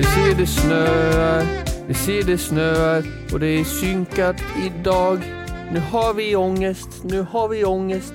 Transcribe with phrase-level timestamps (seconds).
[0.00, 1.44] Vi ser det snöar,
[1.88, 5.18] vi ser det snöar och det är synkat idag.
[5.72, 8.14] Nu har vi ångest, nu har vi ångest.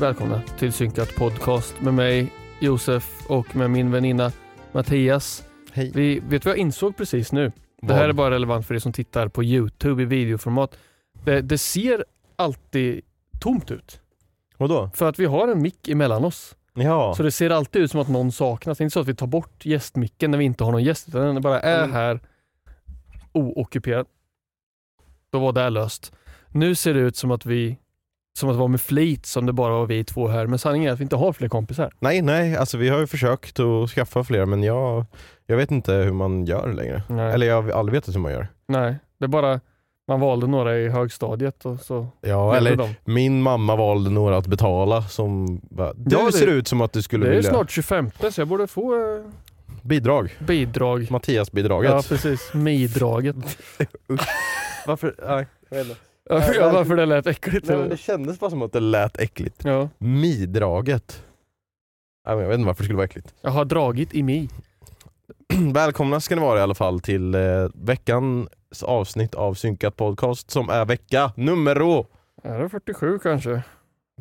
[0.00, 4.32] Välkomna till Synkat Podcast med mig Josef och med min väninna
[4.72, 5.44] Mattias.
[5.72, 5.92] Hej.
[5.94, 7.52] Vi, vet du vad jag insåg precis nu?
[7.82, 10.78] Det här är bara relevant för er som tittar på Youtube i videoformat.
[11.24, 12.04] Det, det ser
[12.36, 13.00] alltid
[13.40, 14.00] tomt ut.
[14.56, 14.90] Vadå?
[14.94, 16.56] För att vi har en mick emellan oss.
[16.74, 17.14] Ja.
[17.16, 18.78] Så det ser alltid ut som att någon saknas.
[18.78, 21.08] Det är inte så att vi tar bort gästmicken när vi inte har någon gäst,
[21.08, 21.92] utan den bara är Mm.
[21.92, 22.20] här
[23.32, 24.06] oockuperad.
[25.30, 26.12] Då var det löst.
[26.48, 27.78] Nu ser det ut som att vi
[28.38, 30.88] som att det var med flit som det bara var vi två här, men sanningen
[30.88, 31.92] är att vi inte har fler kompisar.
[31.98, 35.04] Nej, nej, alltså vi har ju försökt att skaffa fler men jag,
[35.46, 37.02] jag vet inte hur man gör längre.
[37.08, 37.32] Nej.
[37.32, 38.48] Eller jag har aldrig vetat hur man gör.
[38.68, 39.60] Nej, det är bara
[40.08, 42.88] man valde några i högstadiet och så Ja, eller dem.
[43.04, 46.92] min mamma valde några att betala som bara, du Ja, det- ser ut som att
[46.92, 49.24] du skulle Det är vilja snart 25 så jag borde få eh,
[49.82, 50.30] bidrag.
[50.46, 51.06] bidrag.
[51.10, 51.90] Mattias-bidraget.
[51.90, 53.36] Ja precis, midraget.
[54.86, 55.14] Varför?
[55.28, 56.00] Nej, jag vet inte.
[56.30, 57.68] Varför, ja, varför det lät äckligt.
[57.68, 59.64] Nej, men det kändes bara som att det lät äckligt.
[59.64, 61.22] Ja, Midraget.
[62.26, 63.34] Jag vet inte varför det skulle vara äckligt.
[63.42, 64.48] jag har dragit i mi.
[65.72, 67.40] Välkomna ska ni vara i alla fall till eh,
[67.74, 68.48] veckans
[68.82, 71.76] avsnitt av Synkat Podcast som är vecka nummer
[72.42, 73.62] Är det 47 kanske?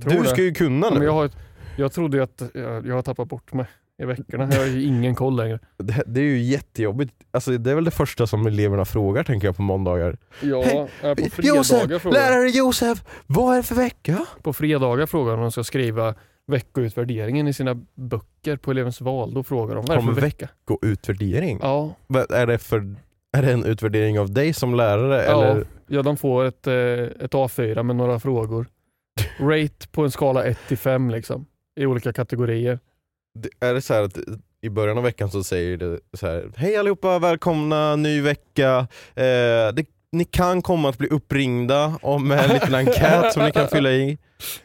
[0.01, 0.97] Tror Du ska ju kunna Ja, nu.
[0.97, 1.37] men jag, har, ett-
[1.77, 3.65] jag trodde ju att jag, jag har tappat bort mig
[4.01, 4.49] i veckorna.
[4.51, 5.59] Jag har ju ingen koll längre.
[5.77, 7.13] Det, det är ju jättejobbigt.
[7.31, 10.17] Alltså, det är väl det första som eleverna frågar tänker jag på måndagar.
[10.41, 14.25] Ja, eh, på fredagar Josef, frågar lärare Josef, vad är det för vecka?
[14.41, 16.15] På fredagar frågar de om de ska skriva
[16.47, 19.33] veckoutvärderingen i sina böcker på elevens val.
[19.33, 20.49] Då frågar de vad är det för vecka?
[20.65, 21.59] Gå utvärdering.
[21.61, 22.95] Ja, Vad Är, det för,
[23.33, 25.23] är det en utvärdering av dig som lärare?
[25.25, 25.65] ja, Eller?
[25.87, 28.67] ja, de får ett, eh, ett A4 med några frågor.
[29.39, 31.45] Rate på en skala 1 till 5 liksom.
[31.79, 32.79] I olika kategorier.
[33.39, 34.17] Det- Är det så här att
[34.61, 38.87] i början av veckan så säger det så här Hej allihopa, välkomna, ny vecka.
[39.15, 39.23] Eh,
[39.73, 43.91] det, ni kan komma att bli uppringda om en liten enkät som ni kan fylla
[43.91, 44.17] i.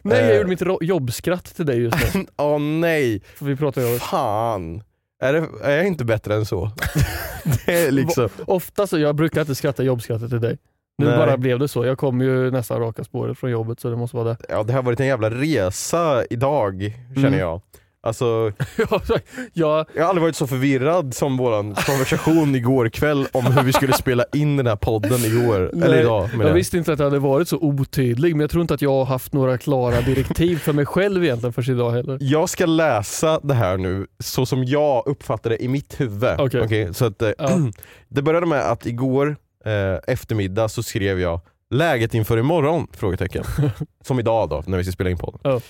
[0.02, 0.36] Nej, jag Eh.
[0.36, 2.26] gjorde mitt jobbskratt till dig just nu.
[2.36, 4.82] Åh nej, För vi pratar ju fan.
[5.20, 6.70] Är, det, är jag inte bättre än så?
[7.66, 8.28] det är liksom...
[8.46, 10.58] Ofta så, jag brukar inte skratta jobbskrattet till dig.
[10.98, 11.16] Nu Nej.
[11.18, 11.84] bara blev det så.
[11.86, 14.36] Jag kom ju nästan raka spåret från jobbet så det måste vara det.
[14.48, 17.38] Ja, det har varit en jävla resa idag, känner Mm.
[17.40, 17.60] jag.
[18.08, 18.52] Alltså,
[19.52, 23.72] Ja, jag, har aldrig varit så förvirrad som våran konversation igår kväll om hur vi
[23.72, 26.30] skulle spela in den här podden igår, Nej, eller idag.
[26.40, 28.90] jag visste inte att jag hade varit så otydlig men jag tror inte att jag
[28.90, 32.18] har haft några klara direktiv för mig själv egentligen förrän idag heller.
[32.20, 36.40] Jag ska läsa det här nu så som jag uppfattar det i mitt huvud.
[36.40, 36.60] Okej.
[36.60, 37.50] Okej, så att, eh, Ja.
[38.08, 41.40] det började med att igår eh, eftermiddag så skrev jag
[41.70, 42.86] läget inför imorgon?
[42.92, 43.44] Frågetecken.
[44.04, 45.40] som idag då, när vi ska spela in podden.
[45.44, 45.60] Ja.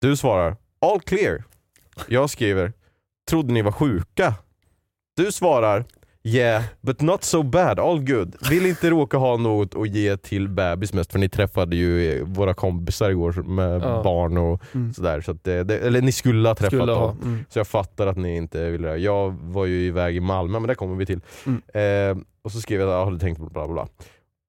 [0.00, 1.44] Du svarar all clear.
[2.08, 2.72] Jag skriver
[3.30, 4.34] trodde ni var sjuka?
[5.16, 5.84] Du svarar
[6.22, 8.36] Yeah, but not so bad, all good.
[8.50, 12.24] Vill inte råka ha något att ge till bebis mest för ni träffade ju eh,
[12.24, 14.02] våra kompisar igår med Ja.
[14.02, 14.94] barn och Mm.
[14.94, 15.20] sådär.
[15.20, 17.00] Så det, det, eller ni skulle ha träffat Skulle ha.
[17.06, 17.18] dem.
[17.22, 17.44] Mm.
[17.48, 18.96] Så jag fattar att ni inte ville det.
[18.96, 21.20] Jag var ju iväg i Malmö, men det kommer vi till.
[21.46, 21.62] Mm.
[22.18, 23.88] Eh, och så skrev jag att jag hade tänkt på bla bla bla.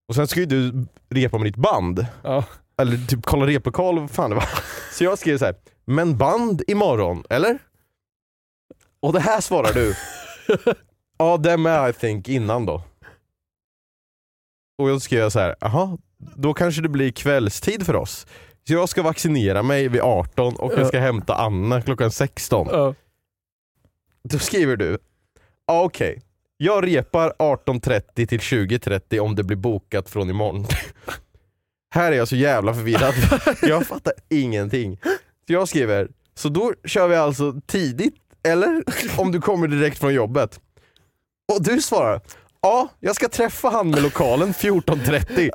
[0.07, 2.05] Och sen ska ju du repa med ditt band.
[2.23, 2.43] Ja.
[2.81, 4.49] eller typ kolla replokal, vad fan det var.
[4.93, 5.55] Så jag skrev så här,
[5.89, 7.59] men band imorgon, eller?
[8.99, 9.95] Och det här svarar du.
[11.21, 12.83] Ja, det med I think innan då.
[14.77, 18.27] Och jag skrev så här, jaha, då kanske det blir kvällstid för oss.
[18.67, 22.67] Så jag ska vaccinera mig vid 18 och jag ska hämta Anna klockan 16.
[22.71, 22.95] Ja.
[24.23, 24.97] Då skriver du,
[25.67, 26.21] ja okej,
[26.57, 30.65] jag repar 18.30 till 20.30 om det blir bokat från imorgon.
[31.95, 33.13] Här är jag så jävla förvirrad,
[33.61, 34.99] jag fattar ingenting.
[35.49, 38.15] Så jag skriver, så då kör vi alltså tidigt,
[38.47, 38.83] eller?
[39.17, 40.59] Om du kommer direkt från jobbet.
[41.53, 42.21] Och du svarar,
[42.61, 45.49] ja, jag ska träffa han med lokalen 14.30.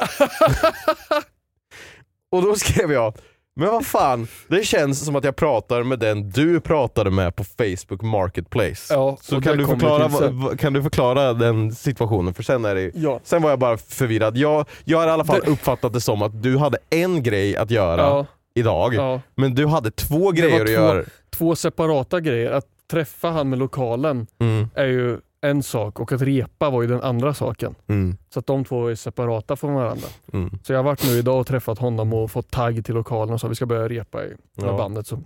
[2.33, 3.15] Och då skrev jag,
[3.57, 7.45] men vad fan, det känns som att jag pratar med den du pratade med på
[7.45, 8.95] Facebook Marketplace.
[8.95, 12.35] Ja, Så kan du, förklara, vad- kan du förklara den situationen?
[12.35, 13.21] För sen, är det, Ja.
[13.25, 14.37] sen var jag bara förvirrad.
[14.37, 17.57] Jag, jag har i alla fall Det- uppfattat det som att du hade en grej
[17.57, 19.21] att göra Ja, idag, ja.
[19.35, 21.05] men du hade två grejer att två- göra.
[21.31, 22.51] Två separata grejer.
[22.53, 26.89] Att träffa han med lokalen Mm, är ju en sak och att repa var ju
[26.89, 27.75] den andra saken.
[27.87, 30.07] mm, Så att de två är separata från varandra.
[30.33, 30.51] mm.
[30.63, 33.41] Så jag har varit nu idag och träffat honom och fått tagg till lokalen och
[33.41, 34.77] så vi ska börja repa i Ja.
[34.79, 35.07] bandet.
[35.07, 35.19] Så.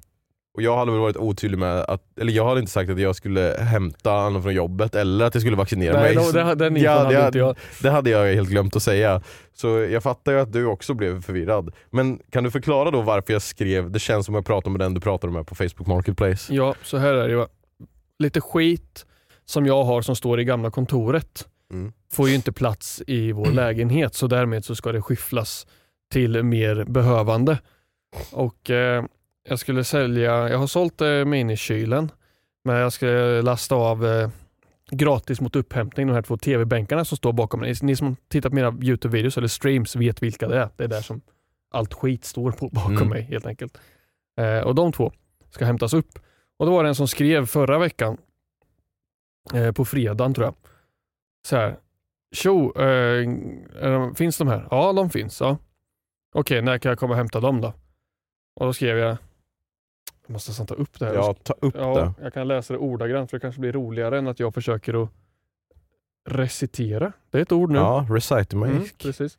[0.58, 3.16] Och jag hade väl varit otydlig med att, eller jag hade inte sagt att jag
[3.16, 6.24] skulle hämta honom från jobbet eller att jag skulle vaccinera Nej, mig.
[6.32, 7.56] det, den Ja, hade det- inte jag.
[7.82, 9.22] Det hade jag helt glömt att säga.
[9.54, 11.74] Så jag fattar ju att du också blev förvirrad.
[11.90, 14.94] Men kan du förklara då varför jag skrev, det känns som jag pratar med den
[14.94, 16.54] du pratade med på Facebook Marketplace?
[16.54, 17.46] Ja, så här är det ju.
[18.18, 19.06] Lite skit
[19.44, 21.92] som jag har som står i gamla kontoret Mm.
[22.12, 25.66] får ju inte plats i vår lägenhet så därmed så ska det skyfflas
[26.12, 27.58] till mer behövande.
[28.32, 29.04] Och eh,
[29.48, 32.10] jag skulle sälja, jag har sålt eh, minikylen
[32.64, 33.06] men jag ska
[33.42, 34.30] lasta av eh,
[34.90, 37.74] gratis mot upphämtning de här två tv-bänkarna som står bakom mig.
[37.82, 40.68] Ni som tittar på mina Youtube-videos eller streams vet vilka det är.
[40.76, 41.20] Det är där som
[41.70, 43.08] allt skit står på bakom Mm.
[43.08, 43.78] mig helt enkelt.
[44.40, 45.12] Eh, och de två
[45.50, 46.18] ska hämtas upp.
[46.58, 48.18] Och då var det en som skrev förra veckan,
[49.54, 50.54] eh, på fredagen tror jag,
[51.46, 51.76] så här.
[52.34, 54.68] Tjo, eh, finns de här?
[54.70, 55.40] Ja, de finns.
[55.40, 55.56] Ja.
[56.34, 57.72] Okej, när kan jag komma och hämta dem då?
[58.60, 59.16] Och då skrev jag,
[60.26, 61.14] jag måste nästan ta upp det här.
[61.14, 62.24] Ja, ta upp Ja, det.
[62.24, 65.10] jag kan läsa det ordagrant för det kanske blir roligare än att jag försöker att
[66.28, 67.12] recitera.
[67.30, 67.78] Det är ett ord nu.
[67.78, 68.56] Ja, recite.
[68.56, 69.38] Mm, precis.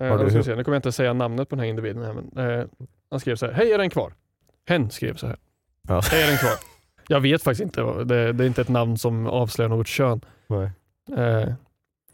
[0.00, 2.02] Eh, du- ska se, nu kommer jag inte säga namnet på den här individen.
[2.02, 2.66] Här, men, eh,
[3.10, 4.12] han skrev så här, hej är den kvar?
[4.68, 5.36] Hen skrev så här,
[5.88, 6.00] Ja.
[6.10, 6.52] hej är den kvar?
[7.08, 10.20] Jag vet faktiskt inte, det, det är inte ett namn som avslöjar något kön.
[10.46, 10.70] Nej.
[11.16, 11.52] Eh,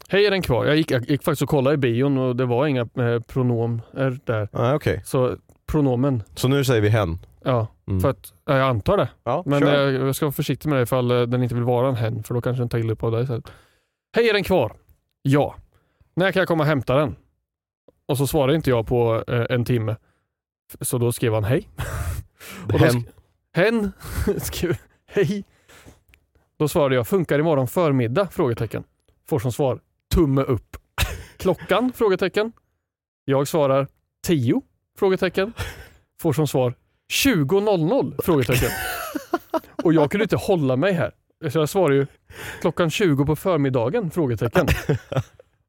[0.09, 0.65] hej är den kvar?
[0.65, 4.19] Jag gick, jag gick faktiskt och kollade i bion och det var inga eh, pronomer
[4.25, 4.49] där.
[4.51, 5.35] Ah, Okej, Så
[5.71, 7.19] pronomen, så nu säger vi hen.
[7.43, 7.99] ja, Mm.
[7.99, 9.09] för att, ja, jag antar det.
[9.23, 11.87] ja, Men jag, jag ska vara försiktig med det ifall eh, den inte vill vara
[11.89, 13.51] en hen, för då kanske den tar illa upp av dig istället.
[14.15, 14.73] Hej, är den kvar?
[15.21, 15.55] Ja.
[16.13, 17.15] När kan jag komma och hämta den?
[18.05, 19.95] Och så svarade inte jag på eh, en timme.
[20.81, 21.69] Så då skrev han hej.
[22.73, 22.89] och hen.
[22.91, 23.07] sk-
[23.53, 23.91] hen
[24.41, 24.77] skrev
[25.07, 25.43] hej.
[26.59, 28.27] Då svarade jag, funkar imorgon förmiddag?
[28.31, 28.83] Frågetecken.
[29.29, 29.79] Får som svar,
[30.13, 30.77] tumme upp.
[31.37, 31.91] Klockan?
[31.95, 32.51] Frågetecken.
[33.25, 33.87] Jag svarar,
[34.25, 34.61] 10?
[34.97, 35.53] Frågetecken.
[36.21, 36.73] Får som svar,
[37.13, 38.21] 20.00?
[38.23, 38.69] Frågetecken.
[39.83, 41.11] Och jag kunde inte hålla mig här.
[41.51, 42.07] Så jag svarade ju
[42.61, 44.11] klockan 20 på förmiddagen?
[44.11, 44.67] Frågetecken.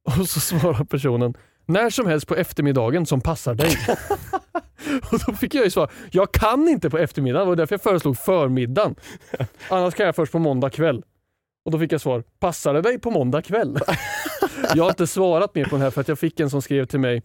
[0.04, 1.34] Och så svarar personen
[1.66, 3.76] när som helst på eftermiddagen som passar dig.
[5.10, 7.82] Och då fick jag ju svar, jag kan inte på eftermiddagen, det var därför jag
[7.82, 8.94] föreslog förmiddagen.
[9.68, 11.02] Annars kan jag först på måndag kväll.
[11.64, 13.78] Och då fick jag svar, passar det dig på måndag kväll?
[14.74, 16.86] Jag har inte svarat mer på den här för att jag fick en som skrev
[16.86, 17.22] till mig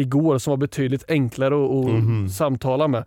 [0.00, 2.28] igår som var betydligt enklare att att Mhm.
[2.28, 3.04] samtala med.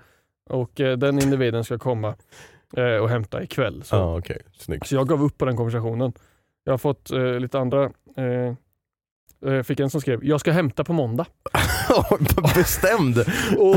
[0.49, 2.15] Och eh, den individen ska komma
[2.77, 3.83] eh, och hämta ikväll.
[3.83, 4.17] Så.
[4.17, 4.41] Okej.
[4.57, 4.87] Snyggt.
[4.87, 6.13] Så jag gav upp på den konversationen.
[6.63, 7.83] Jag har fått eh, lite andra,
[8.17, 8.53] eh,
[9.53, 11.25] eh, fick en som skrev, jag ska hämta på måndag.
[12.55, 13.17] Bestämd!
[13.57, 13.75] Och,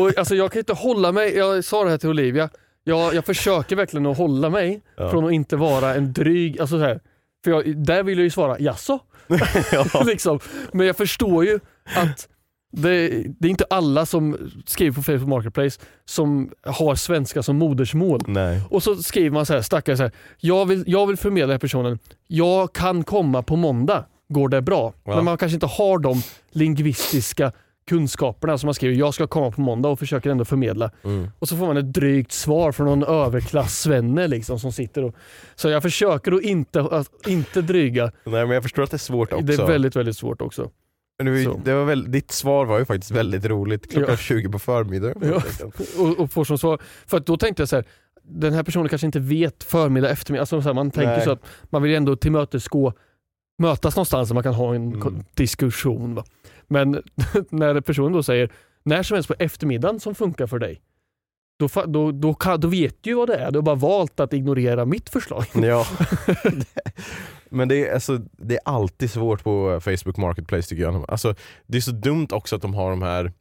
[0.00, 2.48] och alltså jag kan inte hålla mig, jag sa det här till Olivia,
[2.84, 5.10] jag, jag försöker verkligen att hålla mig Ja.
[5.10, 7.00] från att inte vara en dryg, alltså så här,
[7.44, 8.98] för jag, där vill jag ju svara jaså?
[10.06, 10.38] liksom.
[10.72, 11.60] Men jag förstår ju
[11.96, 12.28] att
[12.76, 18.20] det, det är inte alla som skriver på Facebook Marketplace som har svenska som modersmål.
[18.26, 18.60] Nej.
[18.70, 21.54] Och så skriver man så här, stackare så här, jag vill, jag vill förmedla den
[21.54, 24.92] här personen, jag kan komma på måndag, går det bra?
[25.04, 25.14] Ja.
[25.16, 27.52] Men man kanske inte har de lingvistiska
[27.88, 30.90] kunskaperna som man skriver, jag ska komma på måndag och försöker ändå förmedla.
[31.04, 31.30] Mm.
[31.38, 35.14] Och så får man ett drygt svar från någon överklass-svenne liksom som sitter och...
[35.54, 38.04] Så jag försöker att inte, att inte dryga.
[38.24, 39.46] Nej men jag förstår att det är svårt också.
[39.46, 40.70] Det är väldigt, väldigt svårt också.
[41.18, 44.16] Men det, var, väl, ditt svar var ju faktiskt väldigt roligt, klockan Ja.
[44.16, 45.16] 20 på förmiddagen.
[45.32, 45.42] Ja.
[45.98, 47.84] Och, och får som svar, för då tänkte jag så här,
[48.22, 51.24] den här personen kanske inte vet förmiddag, eftermiddag, alltså så här, man tänker Nej.
[51.24, 52.92] så att man vill ändå tillmötesgå,
[53.58, 55.24] mötas någonstans så man kan ha en Mm.
[55.34, 56.14] diskussion.
[56.14, 56.24] Va?
[56.66, 56.90] Men
[57.50, 58.50] när personen då säger,
[58.82, 60.80] när som helst på eftermiddagen som funkar för dig.
[61.58, 63.50] Då, då, då, då vet du ju vad det är.
[63.50, 65.44] Du har bara valt att ignorera mitt förslag.
[65.54, 65.86] Ja.
[67.54, 71.04] Men det är, alltså, det är alltid svårt på Facebook Marketplace tycker jag.
[71.08, 71.34] Alltså,
[71.66, 73.32] det är så dumt också att de har de här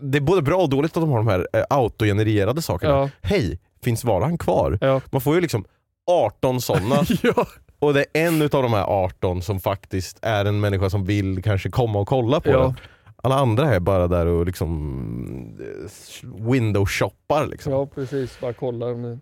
[0.00, 2.94] Det är både bra och dåligt att de har de här eh, autogenererade sakerna.
[2.94, 3.10] Ja.
[3.22, 4.78] Hej, finns varan kvar?
[4.80, 5.00] Ja.
[5.12, 5.64] Man får ju liksom
[6.10, 7.46] 18 sådana ja.
[7.78, 11.42] och det är en utav de här 18 som faktiskt är en människa som vill
[11.42, 12.58] kanske komma och kolla på Ja.
[12.62, 12.74] den.
[13.22, 17.46] Alla andra är bara där och liksom eh, window-shoppar.
[17.46, 17.72] Liksom.
[17.72, 18.40] ja, precis.
[18.40, 19.18] Bara kolla om det...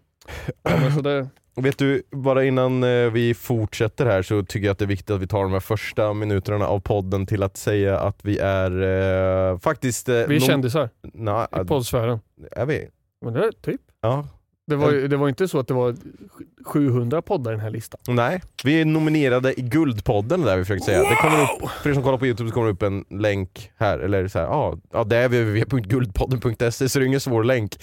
[0.62, 1.28] Ja, så det...
[1.56, 5.10] Vet du, bara innan eh, vi fortsätter här så tycker jag att det är viktigt
[5.10, 8.82] att vi tar de här första minuterna av podden till att säga att vi är
[9.52, 10.08] eh, faktiskt...
[10.08, 12.20] Eh, Vi är nom- kändisar Nej, i poddsfären.
[12.52, 12.88] är vi?
[13.24, 13.80] Men det är typ.
[14.00, 14.26] Ja.
[14.66, 15.96] Det var, ju, det var inte så att det var
[16.64, 18.00] 700 poddar i den här listan.
[18.08, 20.98] Nej, vi är nominerade i Guldpodden där vi försökte säga.
[20.98, 23.70] Det kommer upp, för er som kollar på Youtube så kommer det upp en länk
[23.76, 27.78] här, eller så här, ja, ja det är www.guldpodden.se så det är ingen svår länk.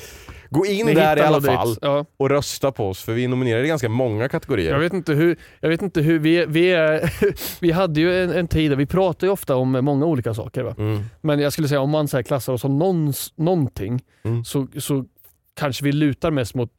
[0.50, 2.06] Gå in Ni där i alla fall Ja.
[2.18, 4.72] och rösta på oss för vi är nominerade i ganska många kategorier.
[4.72, 7.14] Jag vet inte hur, jag vet inte hur vi, vi, är,
[7.62, 10.64] vi hade ju en, en tid där vi pratade ju ofta om många olika saker.
[10.64, 10.76] Va?
[10.78, 11.04] Mm.
[11.22, 14.44] Men jag skulle säga om man så klassar oss som någons, någonting Mm.
[14.46, 15.06] så, så
[15.60, 16.72] kanske vi lutar mest mot,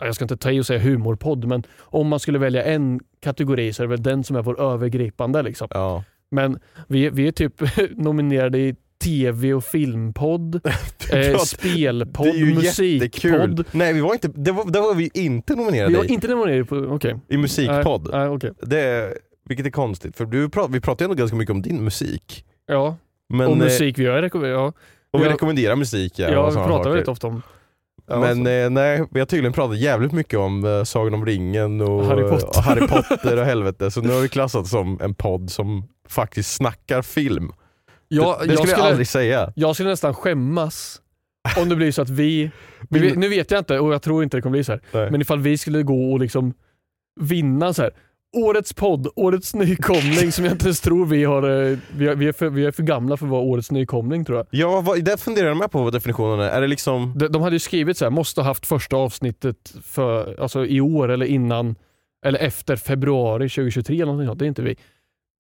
[0.00, 3.00] ja, jag ska inte ta i och säga humorpodd, men om man skulle välja en
[3.20, 5.42] kategori så är det väl den som är vår övergripande.
[5.42, 5.68] Liksom.
[5.70, 6.04] Ja.
[6.30, 6.58] Men
[6.88, 7.54] vi, vi är typ
[7.96, 10.54] nominerade i tv och filmpodd,
[11.12, 13.64] eh, spelpodd, det är ju musikpodd.
[13.70, 16.08] Nej, vi var inte, det, var, det var vi inte nominerade Vi var i.
[16.08, 17.16] inte nominerade på, okej.
[17.28, 18.08] I musikpodd.
[18.12, 18.50] Nej, nej, okej.
[18.62, 19.14] Det,
[19.48, 22.44] vilket är konstigt, för du prat, vi pratar ju ändå ganska mycket om din musik.
[22.66, 22.96] Ja,
[23.28, 24.72] Men, och eh, musik vi gör, ja.
[25.10, 26.18] och vi rekommenderar musik.
[26.18, 27.42] Ja, Ja, vi pratar väldigt ofta om
[28.10, 31.80] ja, Men eh, nej, vi har tydligen pratat jävligt mycket om uh, Sagan om ringen
[31.80, 32.48] och Harry Potter.
[32.48, 33.90] och, Harry Potter och helvete.
[33.90, 37.52] Så nu har vi klassat som en podd som faktiskt snackar film.
[38.08, 39.52] ja, det det jag, skulle jag aldrig säga.
[39.56, 41.00] jag skulle nästan skämmas
[41.56, 42.50] om det blir så att vi,
[42.90, 45.10] vi nu vet jag inte och jag tror inte det kommer bli så här, Nej.
[45.10, 46.54] men ifall vi skulle gå och liksom
[47.20, 47.90] vinna så här.
[48.36, 52.28] Årets podd, årets nykomling som jag inte ens tror vi har, eh, vi, är- vi,
[52.28, 54.46] är för, vi är för gamla för att vara årets nykomling tror jag.
[54.50, 56.48] Ja, vad, där funderar jag med på vad definitionen är.
[56.48, 57.12] Är det liksom...
[57.16, 60.80] De, de hade ju skrivit så här, måste ha haft första avsnittet för, alltså i
[60.80, 61.74] år eller innan,
[62.26, 64.38] eller efter februari 2023 eller någonting sånt.
[64.38, 64.76] Det är inte vi.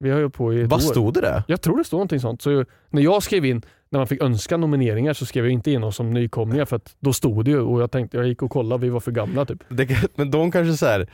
[0.01, 0.91] Vi har ju på i ett Vad år.
[0.91, 1.43] stod det där?
[1.49, 2.43] Jag tror det står någonting sånt.
[2.43, 5.85] Så när jag skrev in, när man fick önska nomineringar så skrev jag inte in
[5.85, 8.51] oss som nykomlingar för att då stod det ju och jag tänkte, jag gick och
[8.51, 9.63] kollade, vi var för gamla typ.
[9.69, 11.07] Det, men de kanske så här.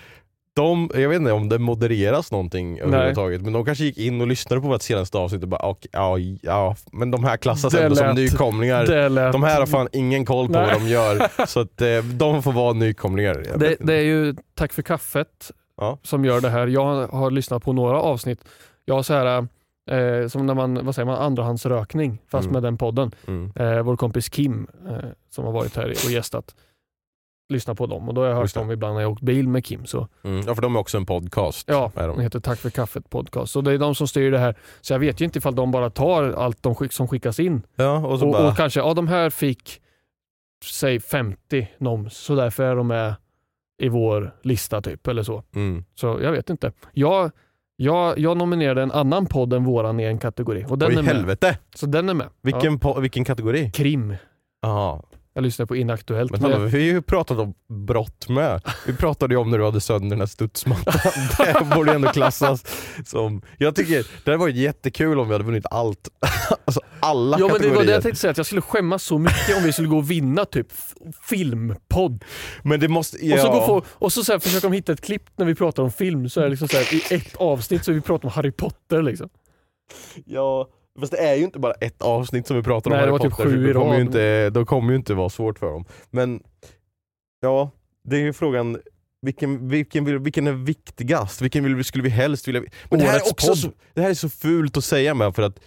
[0.56, 4.26] De, jag vet inte om det modereras någonting överhuvudtaget, men de kanske gick in och
[4.26, 7.82] lyssnade på vårt senaste avsnitt och bara "Ok, ja, ja, men de här klassas Det
[7.82, 8.86] ändå som lät- nykomlingar.
[8.86, 10.66] Det, lät, De här har fan ingen koll på Nej.
[10.72, 13.44] vad de gör, så att eh, de får vara nykomlingar.
[13.56, 15.98] Det, det är ju Tack för kaffet Ja.
[16.02, 16.66] som gör det här.
[16.66, 18.44] Jag har lyssnat på några avsnitt.
[18.84, 19.46] Jag har så här,
[19.90, 22.52] eh, som när man, vad säger man, andrahandsrökning fast Mm.
[22.52, 23.10] med den podden.
[23.26, 23.52] Mm.
[23.56, 24.94] Eh, vår kompis Kim eh,
[25.30, 26.54] som har varit här och gästat
[27.50, 29.64] lyssna på dem och då har jag hört dem ibland när jag åkt bil med
[29.64, 29.86] Kim.
[29.86, 30.44] Så Mm.
[30.46, 31.68] Ja för de är också en podcast.
[31.68, 32.16] Ja, är de.
[32.16, 33.52] Den heter Tack för kaffet podcast.
[33.52, 34.54] Så det är de som styr det här.
[34.80, 37.62] Så jag vet ju inte ifall de bara tar allt de skick, som skickas in.
[37.76, 39.80] ja och så Och, bara, och kanske, ja de här fick,
[40.64, 43.14] säg 50 noms, så därför är de med
[43.82, 45.42] i vår lista typ, eller så.
[45.54, 45.84] mm.
[45.94, 46.72] Så jag vet inte.
[46.92, 47.30] Jag,
[47.76, 50.64] jag, jag nominerade en annan podd än våran i en kategori.
[50.68, 51.14] Och den Oj är med.
[51.14, 51.58] helvete!
[51.74, 52.26] Så den är med.
[52.42, 52.98] Vilken, Ja.
[53.00, 53.70] vilken kategori?
[53.70, 54.14] Krim.
[54.66, 55.02] Aha.
[55.34, 56.32] Jag lyssnar på Inaktuellt.
[56.32, 58.62] Men med- hallå, vi har ju pratat om brott med.
[58.86, 60.94] Vi pratade ju om när du hade sönder den här studsmattan.
[61.38, 62.64] det borde ändå klassas
[63.04, 63.42] som...
[63.58, 66.08] Jag tycker det hade varit jättekul om vi hade vunnit allt.
[66.64, 67.76] alltså alla Ja men det kategorier.
[67.76, 69.96] var det jag tänkte säga, att jag skulle skämmas så mycket om vi skulle gå
[69.96, 70.68] och vinna typ
[71.28, 72.24] filmpodd.
[72.62, 73.26] Men det måste...
[73.26, 73.34] Ja.
[73.34, 75.54] Och så, gå få, och så, så här, försöker de hitta ett klipp när vi
[75.54, 78.28] pratar om film, så är det liksom så här, i ett avsnitt så vi pratar
[78.28, 79.02] om Harry Potter.
[79.02, 79.28] Liksom.
[80.24, 80.68] Ja,
[81.00, 83.18] fast det är ju inte bara ett avsnitt som vi pratar om Nej, det Harry
[83.18, 84.06] var typ Potter, sju så i det kommer ju rad.
[84.06, 85.84] inte, de kommer ju inte vara svårt för dem.
[86.10, 86.42] Men
[87.40, 87.70] ja,
[88.04, 88.78] det är ju frågan,
[89.22, 91.40] vilken, vilken, vill, vilken är viktigast?
[91.42, 92.62] Vilken vill, vi- skulle vi helst vilja...
[92.90, 93.58] Men det här, är Årets också podd.
[93.58, 95.60] så, det här är så fult att säga med för att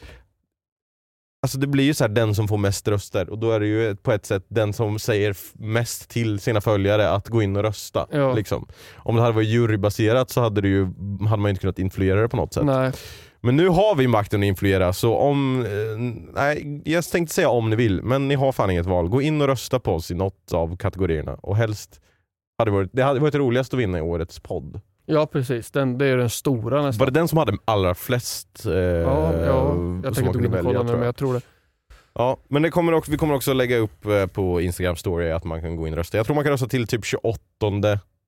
[1.46, 3.68] Alltså det blir ju så här den som får mest röster och då är det
[3.68, 7.56] ju på ett sätt den som säger f- mest till sina följare att gå in
[7.56, 8.08] och rösta.
[8.12, 8.34] Ja.
[8.34, 8.68] Liksom.
[8.96, 10.84] Om det hade varit jurybaserat så hade, det ju,
[11.28, 12.66] hade man ju inte kunnat influera det på något sätt.
[12.66, 12.92] Nej.
[13.46, 16.00] Men nu har vi makten att influera så om, eh,
[16.34, 19.10] nej jag tänkte säga om ni vill, men ni har fan inget val.
[19.10, 22.02] Gå in och rösta på oss i något av kategorierna och helst
[22.58, 24.82] hade varit, det hade varit roligast att vinna i årets podd.
[25.06, 27.06] Ja precis, den, det är den stora Var nästan.
[27.06, 30.54] det den som hade allra flest eh, Ja, ja, jag tänker inte gå kunde in
[30.54, 31.08] och välja, kolla nu tror men jag.
[31.08, 31.42] jag tror det.
[32.14, 35.44] Ja, men det kommer också, vi kommer också lägga upp eh, på Instagram story att
[35.44, 36.18] man kan gå in och rösta.
[36.18, 37.40] Jag tror man kan rösta till typ 28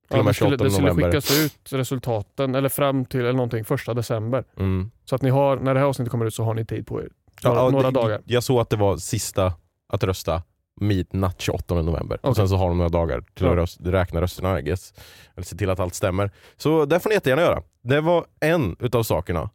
[0.08, 3.32] till och Ja, det, 28 skulle, det skulle skickas ut resultaten, eller fram till eller
[3.32, 4.44] någonting, första december.
[4.58, 4.90] Mm.
[5.04, 7.02] Så att ni har, när det här avsnittet kommer ut så har ni tid på
[7.02, 7.08] er.
[7.44, 8.20] Några, ja, några det- dagar.
[8.24, 9.52] Jag såg att det var sista
[9.88, 10.42] att rösta
[10.80, 12.18] midnatt 28 november.
[12.22, 12.34] Och Okej.
[12.36, 13.56] sen så har de några dagar till att Ja.
[13.56, 14.94] röst, räkna rösterna I guess.
[15.34, 16.30] Eller se till att allt stämmer.
[16.56, 17.62] Så det får ni jättegärna göra.
[17.82, 19.50] Det var en utav sakerna.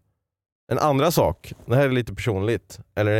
[0.71, 3.11] En andra sak, det här är lite personligt, eller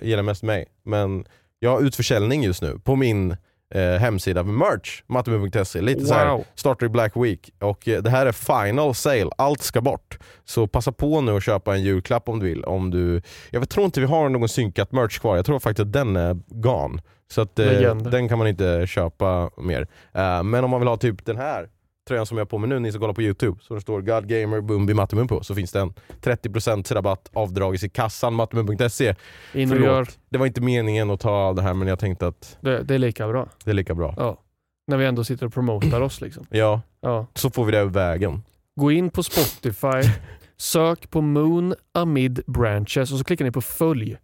[0.00, 1.24] det gäller mest mig, men
[1.58, 3.36] jag har utförsäljning just nu på min
[3.74, 5.80] eh, hemsida med merch, mattebu.se.
[5.80, 6.44] Lite så här Wow.
[6.54, 10.18] startar i Black Week och eh, det här är final sale, allt ska bort.
[10.44, 12.64] Så passa på nu och köpa en julklapp om du vill.
[12.64, 15.92] Om du, jag tror inte vi har någon synkat merch kvar, jag tror faktiskt att
[15.92, 17.02] den är gone.
[17.30, 19.86] Så att, eh, den kan man inte köpa mer.
[20.14, 21.68] Eh, men om man vill ha typ den här
[22.06, 24.00] tröjan som jag har på mig nu, ni som kollar på youtube, så det står
[24.00, 29.14] God Gamer Bumbi Mattemun på, så finns det en 30% rabatt avdragis i kassan, mattemun.se.
[29.54, 30.06] In och gör.
[30.28, 32.98] Det var inte meningen att ta det här men jag tänkte att Det, det är
[32.98, 33.48] lika bra.
[33.64, 34.14] det är lika bra.
[34.16, 34.40] Ja.
[34.86, 36.20] När vi ändå sitter och promotar oss.
[36.20, 36.46] Liksom.
[36.50, 37.26] Ja, Ja.
[37.34, 38.42] så får vi det över vägen.
[38.80, 40.10] Gå in på Spotify,
[40.56, 44.16] sök på Moon Amid Branches och så klickar ni på följ.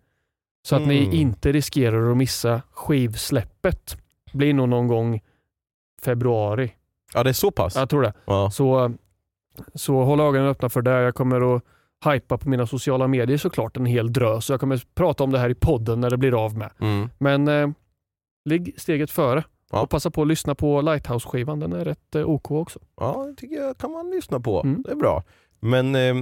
[0.69, 0.95] Så att Mm.
[0.97, 3.97] ni inte riskerar att missa skivsläppet.
[4.33, 5.21] Blir nog någon gång
[6.03, 6.71] februari.
[7.14, 7.76] Ja det är så pass?
[7.76, 8.12] Jag tror det.
[8.25, 8.50] Ja.
[8.50, 8.92] Så,
[9.75, 10.90] så håll ögonen öppna för det.
[10.90, 11.62] Jag kommer att
[12.04, 14.45] hypa på mina sociala medier såklart en hel drös.
[14.45, 16.71] Så jag kommer prata om det här i podden när det blir av med.
[16.81, 17.09] Mm.
[17.19, 17.69] Men eh,
[18.45, 19.45] ligg steget före.
[19.73, 19.81] Ja.
[19.81, 21.61] Och passa på att lyssna på Lighthouse-skivan.
[21.61, 22.78] Den är rätt eh, OK också.
[23.00, 24.62] Ja, det tycker jag kan man lyssna på.
[24.62, 24.83] Mm.
[24.83, 25.23] Det är bra.
[25.61, 26.14] Men eh,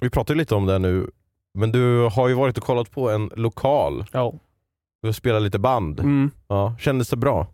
[0.00, 1.10] vi pratar ju lite om det nu.
[1.54, 4.04] Men du har ju varit och kollat på en lokal.
[4.12, 4.34] Ja.
[5.02, 6.00] Du har spelat lite band.
[6.00, 6.30] Mm.
[6.48, 7.46] Ja, kändes det bra?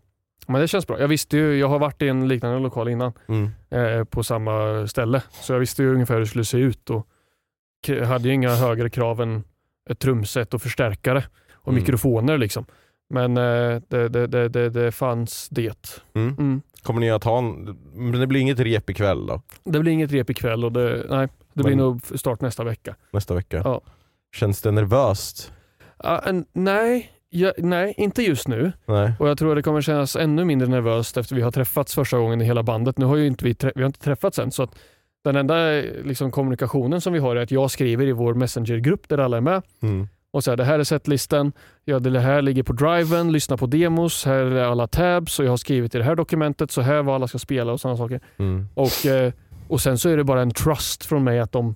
[0.47, 0.99] Men det känns bra.
[0.99, 3.13] Jag visste ju, jag har varit i en liknande lokal innan.
[3.27, 3.49] Mm.
[3.69, 5.21] eh, på samma ställe.
[5.31, 7.07] Så jag visste ju ungefär hur det skulle se ut och
[8.07, 9.43] hade ju inga högre krav än
[9.89, 11.23] ett trumset och förstärkare
[11.53, 11.81] och Mm.
[11.81, 12.65] mikrofoner liksom.
[13.09, 16.01] Men eh, det, det, det, det, fanns det.
[16.13, 16.35] Mm.
[16.39, 16.61] Mm.
[16.83, 17.77] Kommer ni att ha en...
[17.93, 19.41] Men det blir inget rep ikväll då?
[19.63, 22.95] Det blir inget rep ikväll och det, nej, det blir Men- nog start nästa vecka.
[23.11, 23.61] Nästa vecka?
[23.65, 23.81] Ja.
[24.35, 25.53] Känns det nervöst?
[26.25, 28.71] En, nej, ja, nej, inte just nu.
[28.85, 29.11] Nej.
[29.19, 32.17] Och jag tror att det kommer kännas ännu mindre nervöst efter vi har träffats första
[32.17, 32.97] gången i hela bandet.
[32.97, 34.75] Nu har ju inte vi, vi har inte träffats än så att
[35.23, 35.55] den enda
[36.03, 39.41] liksom, kommunikationen som vi har är att jag skriver i vår messengergrupp där alla är
[39.41, 40.07] med Mm.
[40.31, 41.51] och säger det här är setlisten,
[41.85, 45.49] ja, det här ligger på driven, lyssna på demos, här är alla tabs och jag
[45.49, 48.19] har skrivit i det här dokumentet så här vad alla ska spela och sådana saker.
[48.37, 48.67] Mm.
[48.73, 49.33] Och, eh,
[49.67, 51.75] och sen så är det bara en trust från mig att de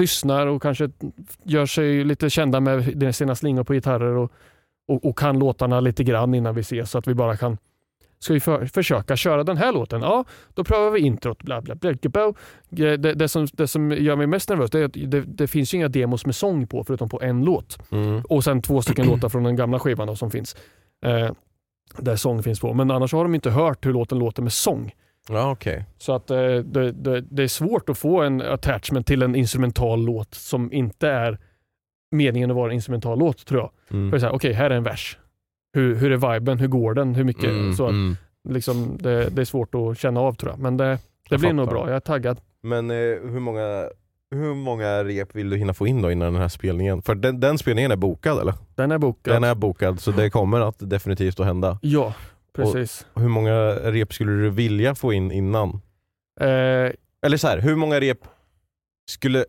[0.00, 0.90] lyssnar och kanske
[1.44, 4.32] gör sig lite kända med sina slingor på gitarrer och,
[4.90, 7.58] och, och kan låtarna lite grann innan vi ses så att vi bara kan
[8.22, 10.00] Ska vi för, försöka köra den här låten?
[10.02, 10.24] Ja,
[10.54, 11.42] då prövar vi introt.
[11.42, 12.32] Bla, bla, bla, bla.
[12.68, 15.74] Det, det, som, det som gör mig mest nervös det är att det, det finns
[15.74, 17.78] ju inga demos med sång på förutom på en låt.
[17.92, 18.22] Mm.
[18.28, 20.56] Och sen två stycken låtar från den gamla skivan då, som finns.
[21.04, 21.30] Eh,
[21.98, 22.74] där sång finns på.
[22.74, 24.92] Men annars har de inte hört hur låten låter med sång.
[25.28, 25.84] Ja okej.
[25.98, 30.04] Så att eh, det, det, det är svårt att få en attachment till en instrumental
[30.04, 31.38] låt som inte är
[32.10, 33.70] meningen att vara en instrumental låt tror jag.
[33.88, 34.10] För Mm.
[34.10, 35.18] det är så här, okej här är en vers.
[35.72, 36.58] Hur, hur är viben?
[36.58, 37.14] Hur går den?
[37.14, 37.44] Hur mycket?
[37.50, 38.16] Mm, så mm.
[38.48, 40.58] liksom, det, det är svårt att känna av tror jag.
[40.60, 40.98] Men det, det
[41.30, 41.76] Jag blir nog fattar.
[41.80, 41.86] bra.
[41.88, 42.40] Jag är taggad.
[42.62, 43.88] Men eh, hur, många,
[44.30, 47.02] hur många rep vill du hinna få in då innan den här spelningen?
[47.02, 48.54] För den, den spelningen är bokad eller?
[48.74, 49.34] Den är bokad.
[49.34, 51.78] Den är bokad så det kommer att definitivt att hända.
[51.82, 52.14] Ja,
[52.56, 53.06] precis.
[53.14, 55.68] Hur många rep skulle du vilja få in innan?
[56.40, 56.46] Eh,
[57.26, 58.18] Eller så här, hur många rep
[59.10, 59.44] skulle,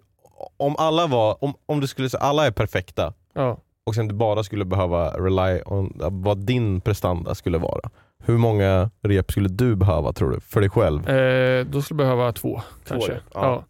[0.58, 3.58] om alla var, om, om du skulle säga alla är perfekta ja.
[3.86, 7.90] och sen du bara skulle behöva rely on vad din prestanda skulle vara.
[8.24, 10.40] Hur många rep skulle du behöva tror du?
[10.40, 11.10] För dig själv?
[11.10, 13.12] Eh, då skulle jag behöva två kanske.
[13.14, 13.42] rep, ja.
[13.42, 13.64] ja.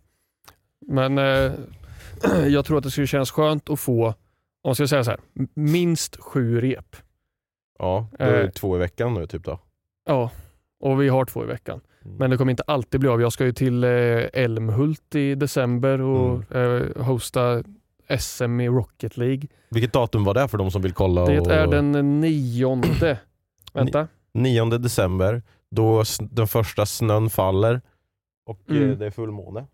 [0.88, 1.52] Men eh,
[2.48, 4.14] jag tror att det skulle kännas skönt att få, om
[4.64, 5.20] jag ska säga så här,
[5.54, 6.96] minst sju rep.
[7.80, 8.50] Ja, då är det Eh.
[8.50, 9.60] två i veckan nu typ då.
[10.06, 10.30] Ja,
[10.84, 11.82] och vi har två i veckan.
[12.06, 12.18] Mm.
[12.18, 13.22] Men det kommer inte alltid bli av.
[13.22, 13.90] Jag ska ju till eh,
[14.34, 16.82] Älmhult i december och Mm.
[16.98, 17.64] eh, hosta
[18.20, 19.48] SM i Rocket League.
[19.70, 21.26] Vilket datum var det för de som vill kolla?
[21.26, 21.52] Det och...
[21.52, 23.20] är den nionde.
[23.74, 24.08] Vänta.
[24.34, 27.82] 9 december, då den första snön faller
[28.46, 29.00] och eh, Mm.
[29.00, 29.66] det är fullmåne.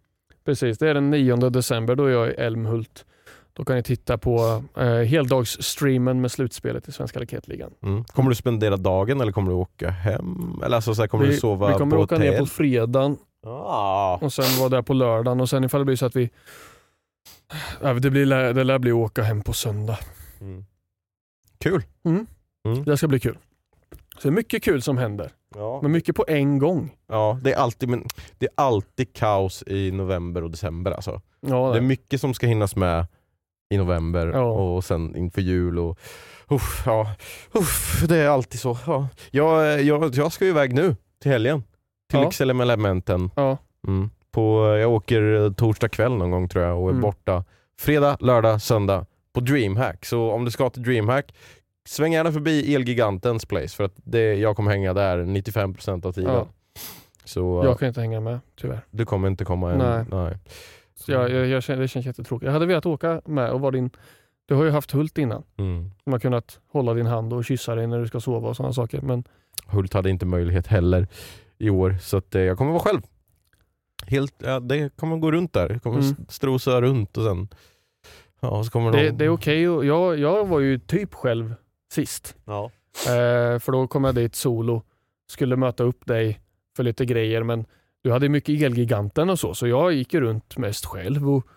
[0.45, 1.95] Precis, det är den 9 december.
[1.95, 3.05] Då är jag i Älmhult.
[3.57, 7.71] Då kan ni titta på eh, heldagsstreamen med slutspelet i Svenska Raketligan.
[7.83, 8.03] Mm.
[8.03, 10.61] Kommer du spendera dagen eller kommer du åka hem?
[10.65, 12.31] Eller alltså, så här, kommer vi, du sova vi kommer åka hotell?
[12.31, 14.17] ner på fredagen Ah.
[14.21, 16.29] och sen vara där på lördagen och sen ifall det blir så att vi
[18.01, 19.97] det, blir, det lär bli att åka hem på söndag.
[20.41, 20.65] Mm.
[21.59, 21.83] Kul!
[22.85, 23.37] Det ska bli kul.
[24.17, 25.79] Så det är mycket kul som händer, Ja.
[25.81, 26.95] men mycket på en gång.
[27.07, 28.03] ja, det är, alltid, men,
[28.37, 31.21] det är alltid kaos i november och december alltså.
[31.41, 33.05] Ja, Det är mycket som ska hinnas med
[33.69, 34.43] i november Ja.
[34.43, 35.79] och sen inför jul.
[35.79, 35.99] Och,
[36.49, 37.15] uff, ja.
[37.53, 38.77] uff, det är alltid så.
[38.87, 39.07] Ja.
[39.31, 41.63] Jag, jag, jag ska ju iväg nu till helgen.
[42.09, 42.23] Till Ja.
[42.25, 43.29] Lycksele med Elementen.
[43.35, 43.57] ja.
[43.87, 44.09] Mm.
[44.31, 47.01] På, jag åker torsdag kväll någon gång tror jag och är Mm.
[47.01, 47.43] borta
[47.79, 50.05] fredag, lördag, söndag på DreamHack.
[50.05, 51.33] Så om du ska till DreamHack,
[51.87, 56.33] sväng gärna förbi Elgigantens place för att det, jag kommer hänga där 95% av tiden.
[56.33, 56.47] Ja.
[57.25, 58.79] Så Jag kan inte hänga med tyvärr.
[58.91, 59.77] du kommer inte komma än.
[59.77, 60.05] Nej.
[60.11, 60.37] Nej.
[60.99, 62.45] Så jag, jag, jag känner, det känns jättetråkigt.
[62.45, 63.89] Jag hade velat åka med och vara din...
[64.45, 65.43] Du har ju haft Hult innan.
[65.57, 65.91] Mm.
[66.03, 68.73] Som har kunnat hålla din hand och kyssa dig när du ska sova och sådana
[68.73, 69.01] saker.
[69.01, 69.23] Men
[69.67, 71.07] Hult hade inte möjlighet heller
[71.57, 73.01] i år så att, eh, jag kommer vara själv.
[74.05, 75.69] Helt, ja, det kommer gå runt där.
[75.69, 76.15] Jag kommer Mm.
[76.29, 77.47] strosa runt och sen
[78.39, 79.11] ja, så kommer det, de...
[79.11, 79.69] det är okej.
[79.69, 81.55] och Jag, jag var ju typ själv
[81.91, 82.35] sist.
[82.45, 82.71] Ja.
[83.07, 84.81] Eh, för då kom jag dit solo.
[85.29, 86.39] Skulle möta upp dig
[86.75, 87.65] för lite grejer men
[88.07, 89.53] du hade mycket Elgiganten och så.
[89.53, 91.47] Så jag gick runt mest själv och,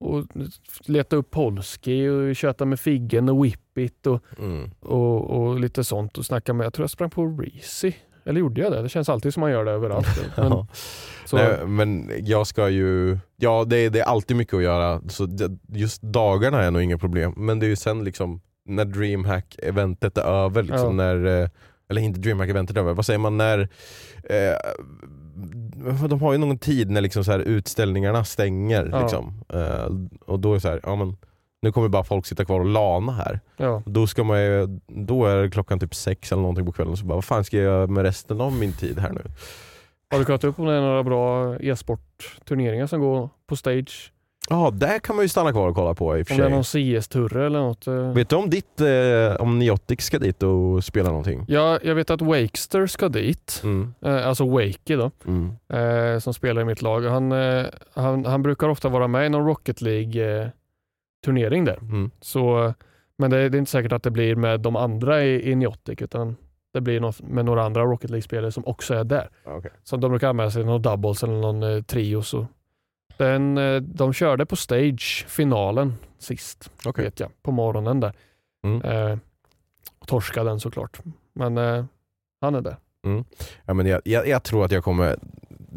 [0.00, 0.24] och
[0.86, 4.70] letade upp Polski och tjötade med Figgen och Whippit och, Mm.
[4.80, 7.92] och, och lite sånt och snackade med, jag tror jag sprang på Reezy.
[8.24, 8.82] Eller gjorde jag det?
[8.82, 10.06] Det känns alltid som man gör det överallt.
[10.36, 10.66] Men, Ja.
[11.32, 15.26] Nej, men jag ska ju, ja det, är- det är alltid mycket att göra, så
[15.26, 17.34] det, just dagarna är nog inga problem.
[17.36, 21.04] Men det är ju sen liksom när DreamHack-eventet är över, liksom, Ja.
[21.14, 21.48] när, eh,
[21.90, 23.58] eller inte DreamHack-eventet är över, vad säger man när,
[24.24, 24.56] eh,
[26.08, 28.88] de har ju någon tid när liksom så här utställningarna stänger.
[28.92, 29.00] Ja.
[29.02, 29.44] Liksom.
[29.48, 29.86] Eh,
[30.26, 31.16] och då är det så här, ja men
[31.62, 33.40] nu kommer bara folk sitta kvar och lana här.
[33.56, 33.82] ja.
[33.86, 37.14] Då, ska man ju, då är klockan typ sex eller någonting på kvällen, så bara
[37.14, 39.22] vad fan ska jag göra med resten av min tid här nu?
[40.10, 44.12] Har du kollat upp om det är några bra e-sportturneringar som går på stage?
[44.52, 46.44] Ja, där kan man ju stanna kvar och kolla på i och för Om det
[46.56, 46.84] är sig.
[46.94, 47.86] någon CS-turre eller något?
[47.86, 47.94] eh.
[48.12, 51.44] Vet du om ditt, eh, om Niotic ska dit och spela någonting?
[51.48, 53.60] Ja, jag vet att Wakester ska dit.
[53.64, 53.94] Mm.
[54.04, 55.52] Eh, alltså Wakey då, Mm.
[56.14, 57.00] eh, som spelar i mitt lag.
[57.00, 61.78] Han, eh, han, han brukar ofta vara med i någon Rocket League-turnering där.
[61.82, 62.10] Mm.
[62.20, 62.74] Så,
[63.18, 66.02] men det, det är inte säkert att det blir med de andra i, i Niotic,
[66.02, 66.36] utan
[66.72, 69.28] det blir med några andra Rocket League-spelare som också är där.
[69.84, 72.22] Så de brukar anmäla sig någon doubles eller någon eh, trio.
[72.22, 72.46] Så.
[73.20, 77.04] Den, eh, de körde på stage, finalen, sist, Okej.
[77.04, 78.12] vet jag, på morgonen där.
[78.64, 78.82] Mm.
[78.82, 79.18] Eh,
[80.06, 81.00] torskade den såklart.
[81.32, 81.84] Men eh,
[82.40, 82.76] han är där.
[83.64, 85.16] Ja, men jag, jag, jag tror att jag kommer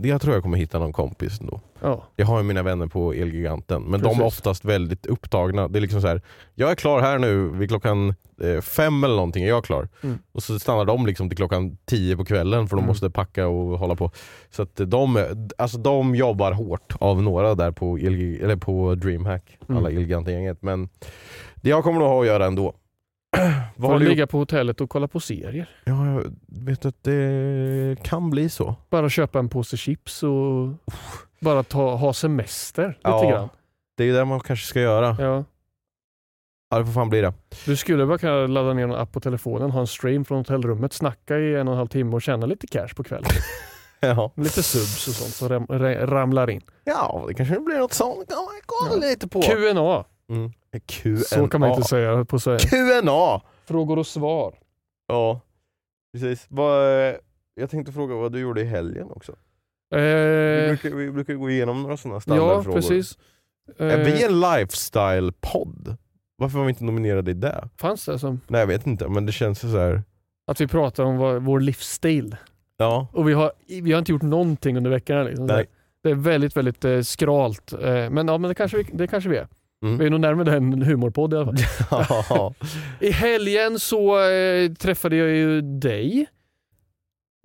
[0.02, 1.60] jag tror jag kommer hitta någon kompis ändå.
[1.82, 4.24] Ja, Jag har ju mina vänner på Elgiganten, men de är Precis.
[4.24, 5.68] oftast väldigt upptagna.
[5.68, 6.22] Det är liksom så här,
[6.56, 9.90] jag är klar här nu vid klockan eh, fem eller någonting, är jag klar.
[10.04, 10.20] Mm.
[10.32, 12.88] Och så stannar de liksom till klockan tio på kvällen för de Mm.
[12.88, 14.12] måste packa och hålla på.
[14.52, 15.26] Så att de,
[15.58, 19.78] alltså de jobbar hårt av några där på, Elgi, eller på DreamHack, Mm.
[19.78, 20.58] alla Elgiganten-gänget.
[20.62, 20.90] Men
[21.56, 22.74] det jag kommer nog ha att göra ändå.
[23.82, 25.69] Får ligga på hotellet och kolla på serier.
[25.86, 28.76] Ja, jag vet att det kan bli så.
[28.89, 30.69] Bara köpa en påse chips och
[31.39, 33.30] bara ta, ha semester lite Ja.
[33.30, 33.50] grann.
[33.98, 35.15] Det är det man kanske ska göra.
[35.19, 35.43] Ja.
[36.69, 37.34] Ja, det får fan bli det.
[37.65, 40.93] Du skulle bara kunna ladda ner en app på telefonen, ha en stream från hotellrummet,
[40.93, 43.30] snacka i en och en halv timme och tjäna lite cash på kvällen.
[44.06, 46.62] Ja, lite subs och sånt som ram, ra- ramlar in.
[46.84, 48.32] ja det kanske blir något sånt.
[48.65, 49.10] Kolla Ja.
[49.10, 49.41] lite på.
[49.41, 50.52] QNA, Mm.
[50.86, 51.18] QNA.
[51.18, 52.60] så kan man inte säga på Sverige.
[52.60, 53.42] QNA!
[53.66, 54.54] Frågor och svar.
[55.08, 55.42] Ja,
[56.14, 56.46] precis.
[56.50, 57.16] Vad, eh,
[57.56, 59.36] jag tänkte fråga vad du gjorde i helgen också.
[59.90, 62.76] Vi Eh, brukar, vi brukar gå igenom några sådana ja, standardfrågor.
[62.82, 63.18] precis.
[63.78, 65.96] Är vi Eh, en lifestyle-podd?
[66.38, 67.70] Varför var vi inte nominerade i det?
[67.78, 70.04] fanns det som Nej jag vet inte, men det känns ju så här.
[70.48, 72.36] att vi pratar om vad, vår livsstil.
[72.78, 75.26] Ja, Och vi har, vi har inte gjort någonting under veckan.
[75.26, 75.46] Liksom.
[75.46, 75.66] Nej.
[76.04, 77.74] Det är väldigt, väldigt eh, skralt.
[77.74, 79.48] Eh, men ja, men det kanske vi, det kanske vi är.
[79.84, 79.98] Mm.
[79.98, 82.54] Vi är nog närmare en humorpodd i alla fall.
[83.00, 86.26] I helgen så eh, träffade jag ju dig.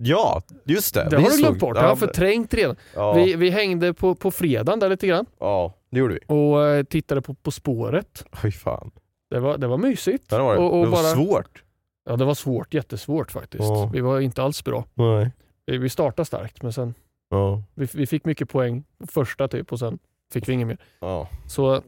[0.02, 1.04] ja, just det.
[1.10, 1.74] Det Vi har du glömt bort.
[1.74, 2.76] Det Ja, har jag förträngt redan.
[2.94, 6.20] ja, Vi, vi hängde på, på fredagen där lite grann ja, det gjorde vi.
[6.34, 8.24] och eh, tittade på På spåret.
[8.42, 8.90] Fy fan.
[9.30, 10.30] Det var, det var mysigt.
[10.30, 10.60] Det var det.
[10.60, 11.62] Och, och det var bara, svårt.
[12.10, 12.74] Ja, det var svårt.
[12.74, 13.62] Jättesvårt faktiskt.
[13.64, 13.90] Ja.
[13.92, 14.84] Vi var inte alls bra.
[14.94, 15.30] Nej.
[15.66, 16.94] Vi, vi startade starkt men sen
[17.30, 17.62] Ja.
[17.74, 19.98] vi, vi fick mycket poäng första typ och sen
[20.32, 20.78] fick vi inget mer.
[21.00, 21.28] Ja.
[21.46, 21.82] Så,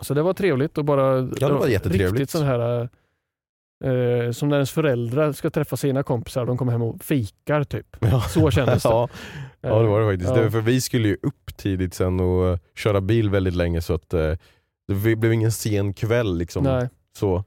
[0.00, 2.12] så det var trevligt och bara det var jättetrevligt.
[2.12, 2.88] riktigt sån här
[3.84, 7.96] eh, som när ens föräldrar ska träffa sina kompisar de kommer hem och fikar typ.
[8.00, 8.20] Ja.
[8.20, 8.88] Så kändes det.
[8.88, 9.08] ja.
[9.60, 10.36] ja det var det faktiskt.
[10.36, 10.42] Ja.
[10.42, 13.94] Det, för vi skulle ju upp tidigt sen och eh, köra bil väldigt länge så
[13.94, 14.34] att eh,
[14.88, 16.64] det blev ingen sen kväll liksom.
[16.64, 16.88] Nej.
[17.18, 17.44] Så.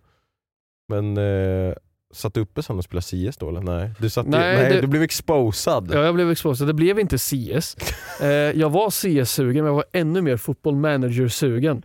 [0.87, 1.73] Men eh,
[2.17, 3.01] satt du uppe sen och spelade
[3.31, 3.61] CS då eller?
[3.61, 5.89] Nej, du, satt Nej, nej, det- du blev exposad.
[5.93, 6.67] Ja, jag blev exposed.
[6.67, 7.75] Det blev inte CS.
[8.21, 11.83] Eh, jag var CS-sugen men jag var ännu mer football manager-sugen.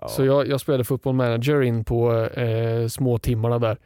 [0.00, 0.08] Ja.
[0.08, 3.76] Så jag, jag spelade football manager in på eh, små timmarna där.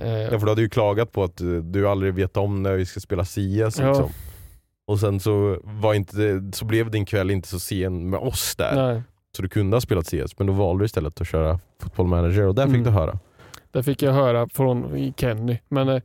[0.00, 2.76] Eh, Ja, för du hade ju klagat på att eh, du aldrig vet om när
[2.76, 3.36] vi ska spela CS.
[3.38, 3.68] Ja.
[3.68, 4.10] Liksom.
[4.88, 8.74] Och sen så, var inte, så blev din kväll inte så sen med oss där.
[8.92, 9.02] nej,
[9.36, 12.42] Så du kunde ha spelat CS, men då valde du istället att köra football manager
[12.46, 12.84] och där fick Mm.
[12.84, 13.18] du höra.
[13.70, 15.58] Det fick jag höra från Kenny.
[15.68, 16.02] Men eh,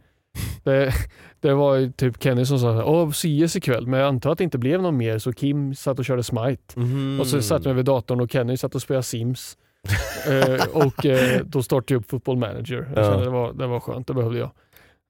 [0.64, 0.94] det,
[1.40, 4.44] det var ju typ Kenny som sa Åh, CS ikväll, men jag antar att det
[4.44, 6.80] inte blev någon mer så Kim satt och körde Smite.
[7.20, 9.58] Och så satt jag vid datorn och Kenny satt och spelade Sims.
[10.28, 12.92] Eh, och eh, då startade jag upp Football Manager.
[12.96, 13.02] Ja.
[13.02, 14.52] det, var, det var skönt, det behövde jag.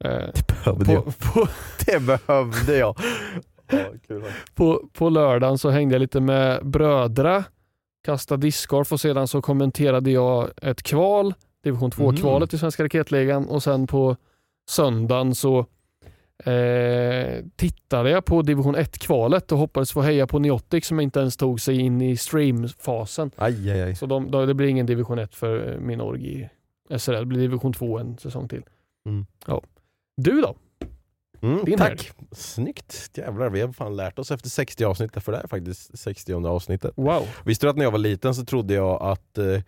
[0.03, 1.05] Eh, Behövde jag.
[1.05, 1.47] på, på,
[1.85, 2.97] Det behövde jag.
[4.55, 7.43] På, på lördagen så hängde jag lite med brödra,
[8.05, 13.63] kastade discgolf och sedan så kommenterade jag ett kval, division 2-kvalet i Svenska Raketligan och
[13.63, 14.15] sen på
[14.69, 15.59] söndagen så
[16.45, 21.37] eh, tittade jag på division 1-kvalet och hoppades få heja på Neotic som inte ens
[21.37, 23.31] tog sig in i streamfasen.
[23.35, 23.95] Aj, aj, aj.
[23.95, 26.49] Så de, då, det blir ingen division 1 för eh, min org i
[26.99, 28.63] SRL, det blir division 2 en säsong till.
[29.05, 29.25] Mm.
[29.47, 29.61] Ja.
[30.17, 30.55] Du då?
[31.41, 32.11] Mm, Din tack.
[32.31, 33.11] Snyggt.
[33.17, 36.33] Jävlar, vi har fan lärt oss efter 60 avsnitt, för det här är faktiskt 60
[36.33, 36.93] avsnittet.
[36.95, 37.27] Wow.
[37.45, 39.61] Visste du att när jag var liten så trodde jag att eh,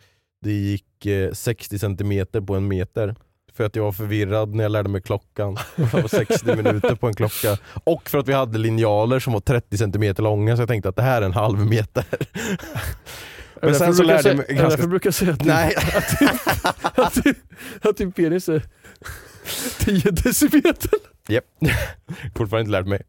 [0.43, 3.15] det gick eh, 60 centimeter på en meter?
[3.53, 5.58] För att jag var förvirrad när jag lärde mig klockan.
[5.75, 7.58] Det var 60 minuter på en klocka.
[7.84, 10.95] Och för att vi hade linjaler som var 30 centimeter långa så jag tänkte att
[10.95, 12.06] det här är en halv meter.
[13.62, 15.75] Det sen så lärde jag mig ganska- därför brukar säga att, din- Nej.
[15.95, 16.29] att, din,
[17.03, 17.36] att, din,
[17.82, 18.62] att din penis är
[19.79, 20.89] 10 decimeter?
[21.27, 21.45] Japp.
[22.36, 23.01] Fortfarande inte lärt mig.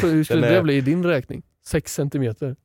[0.00, 1.42] För hur skulle är- det bli i din räkning?
[1.66, 2.56] 6 centimeter?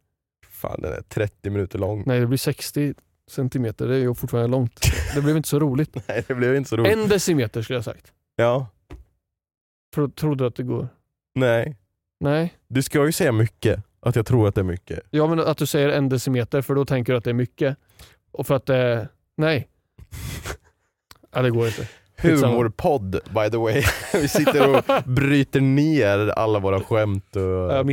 [0.51, 2.03] Fan den är 30 minuter lång.
[2.05, 2.93] Nej det blir 60
[3.31, 4.79] centimeter, det är ju fortfarande långt.
[5.15, 5.95] Det blev inte så roligt.
[6.07, 6.93] Nej det blev inte så roligt.
[6.93, 8.13] En decimeter skulle jag sagt.
[8.35, 8.67] Ja,
[9.95, 10.87] Tro, tror du att det går?
[11.35, 11.77] nej.
[12.19, 12.53] Nej.
[12.67, 13.83] Du ska ju säga mycket.
[13.99, 14.99] Att jag tror att det är mycket.
[15.09, 17.77] Ja men att du säger en decimeter för då tänker du att det är mycket.
[18.31, 19.07] Och för att det är...
[19.37, 19.67] Nej.
[21.31, 21.87] Ja det går inte.
[22.17, 23.83] Humorpodd by the way.
[24.13, 27.41] Vi sitter och bryter ner alla våra skämt och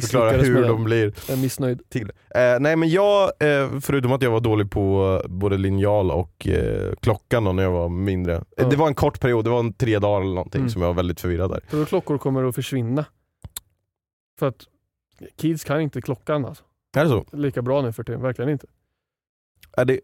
[0.03, 1.89] förklarar hur de blir Jag är missnöjd.
[1.89, 2.13] till.
[2.35, 6.93] Eh, nej men jag, eh, förutom att jag var dålig på både linjal och eh,
[7.03, 8.35] klockan då, när jag var mindre.
[8.37, 8.67] Eh, Ja.
[8.69, 10.71] Det var en kort period, det var en tre dagar eller någonting Mm.
[10.71, 11.61] som jag var väldigt förvirrad där.
[11.71, 13.05] Tror du klockor kommer att försvinna?
[14.39, 14.65] För att
[15.37, 16.65] kids kan inte klockan alltså.
[16.97, 17.25] Är det så?
[17.33, 18.67] Lika bra nu för tiden, verkligen inte.
[19.77, 20.01] Är det,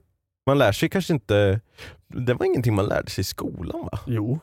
[0.46, 1.60] man lär sig kanske inte,
[2.06, 3.98] det var ingenting man lärde sig i skolan va?
[4.06, 4.38] Jo.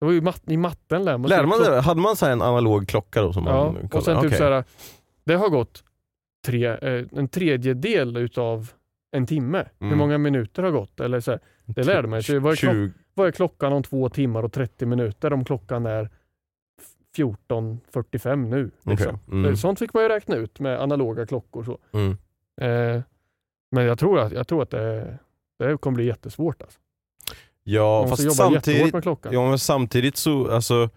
[0.00, 1.80] Det var ju mat- I matten lär man sig Lärde man det?
[1.80, 4.38] Hade man så här en analog klocka då som Ja, man och sen typ Okej.
[4.38, 4.64] såhär,
[5.24, 5.84] det har gått
[6.46, 8.70] tre, eh, en tredjedel utav
[9.16, 9.64] en timme.
[9.78, 9.98] Hur Mm.
[9.98, 11.00] många minuter har gått?
[11.00, 12.38] Eller så här, det lärde man sig.
[12.38, 15.86] Vad är, klock, 20, vad är klockan om två timmar och 30 minuter om klockan
[15.86, 16.10] är
[17.16, 18.70] 14.45 nu?
[18.82, 19.14] Liksom.
[19.26, 19.38] okej.
[19.38, 19.56] Mm.
[19.56, 21.64] Sånt fick man ju räkna ut med analoga klockor.
[21.64, 21.78] Så.
[21.92, 22.10] Mm.
[22.60, 23.02] Eh,
[23.70, 25.18] men jag tror att, jag tror att det,
[25.66, 26.62] det kommer bli jättesvårt.
[26.62, 26.78] Alltså.
[27.64, 30.88] Ja fast samtidigt, ja, men samtidigt så, alltså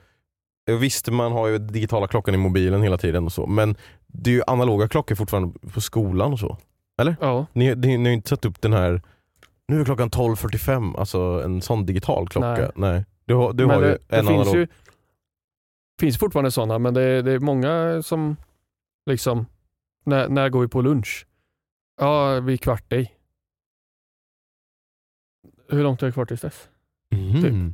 [0.66, 3.76] jag visste man har ju digitala klockan i mobilen hela tiden och så, men
[4.08, 6.58] det är ju analoga klockor fortfarande på skolan och så.
[7.22, 9.02] Ja, Ni, ni, ni har ju inte satt upp den här,
[9.68, 12.72] nu är klockan 12.45, alltså en sån digital klocka.
[12.76, 13.06] Nej.
[13.26, 14.56] Du har, du men har ju det, det en finns analog.
[14.56, 14.68] ju
[16.00, 18.36] finns fortfarande sådana, men det, är- det är många som
[19.10, 19.46] liksom,
[20.06, 21.28] när, när går vi på lunch?
[22.02, 23.10] Ja, vid kvart i.
[25.70, 26.70] Hur långt är det kvar tills dess?
[27.16, 27.74] Mhm.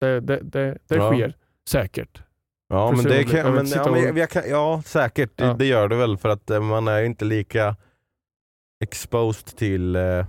[0.00, 1.12] Det, det, det, det Ja.
[1.12, 1.36] sker
[1.68, 2.22] säkert.
[2.68, 5.46] Ja men det kan, men, ja, men, jag kan, ja säkert, Ja.
[5.46, 7.76] Det, det gör det väl för att eh, man är ju inte lika
[8.84, 10.26] exposed till eh,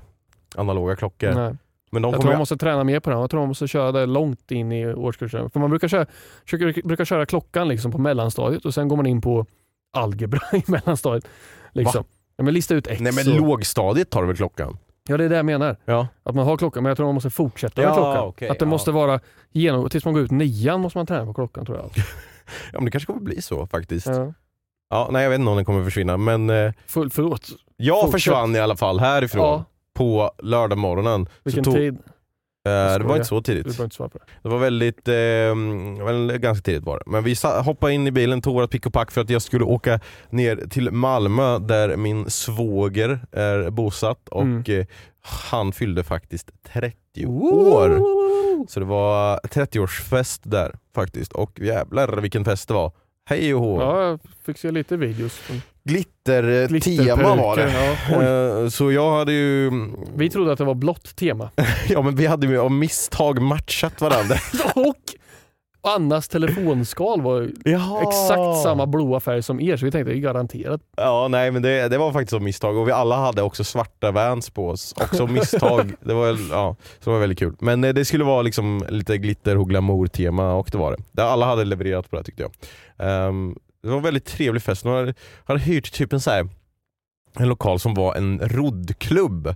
[0.56, 1.34] analoga klockor.
[1.34, 1.56] Nej.
[1.92, 3.16] Men de Jag tror man måste träna mer på det.
[3.16, 5.50] Jag tror man måste köra det långt in i årskursen.
[5.50, 6.06] För man brukar köra,
[6.84, 9.46] brukar köra klockan liksom på mellanstadiet och sen går man in på
[9.98, 11.28] algebra i mellanstadiet.
[11.72, 12.04] Liksom.
[12.38, 13.02] Ja, men lista ut X.
[13.02, 14.78] Nej men och, lågstadiet tar du väl klockan?
[15.10, 15.78] Ja det är det jag menar.
[15.86, 16.08] Ja.
[16.24, 18.24] Att man har klockan, men jag tror man måste fortsätta med Ja, klockan.
[18.24, 18.70] okej, att det ja.
[18.70, 19.20] måste vara
[19.52, 21.90] genom, tills man går ut nian måste man träna på klockan tror jag.
[22.74, 24.08] Ja men det kanske kommer bli så faktiskt.
[24.08, 24.34] Ja.
[24.90, 25.10] Ja.
[25.12, 27.48] nej jag vet inte om den kommer försvinna men eh, Full, förlåt.
[27.78, 28.12] jag Fortsätt.
[28.12, 29.64] försvann i alla fall härifrån
[29.94, 31.28] på lördag morgonen.
[31.44, 31.98] vilken tog, tid?
[32.66, 33.64] Eh, det var inte så Du tidigt.
[33.66, 34.24] behöver inte svara på det.
[34.44, 37.04] Det var väldigt, eh, väl, ganska tidigt var det.
[37.12, 39.66] Men vi hoppade in i bilen, tog vårt pick och pack för att jag skulle
[39.66, 40.00] åka
[40.30, 44.64] ner till Malmö där min svåger är bosatt och Mm.
[44.68, 44.86] eh,
[45.22, 48.00] han fyllde faktiskt 30 år.
[48.68, 52.92] Så det var 30-årsfest där faktiskt och jävlar vilken fest det var.
[53.30, 53.82] Hej och hå.
[53.82, 55.42] Ja, jag fick se lite videos.
[55.84, 57.74] Glitter-tema Glitterperuker, var det.
[58.12, 58.62] Ja.
[58.64, 59.72] Eh, Så jag hade ju,
[60.16, 61.50] Vi trodde att det var blått tema.
[61.90, 64.36] ja men vi hade ju av misstag matchat varandra.
[64.76, 65.05] Och
[65.86, 68.02] Annas telefonskal var Jaha.
[68.02, 70.82] exakt samma blåa färg som er, så vi tänkte det är garanterat.
[70.98, 74.12] Ja nej men det, det var faktiskt av misstag och vi alla hade också svarta
[74.12, 74.94] Vans på oss.
[74.98, 75.94] Också misstag.
[76.02, 77.56] det var, ja, så det var väldigt kul.
[77.60, 81.24] Men eh, det skulle vara liksom lite glitter och glamour tema och det var det.
[81.24, 82.52] Alla hade levererat på det tyckte jag.
[82.98, 84.84] Ehm, det var en väldigt trevlig fest.
[84.84, 85.14] De hade,
[85.46, 86.48] hade hyrt typ en så här,
[87.40, 89.56] en lokal som var en roddklubb.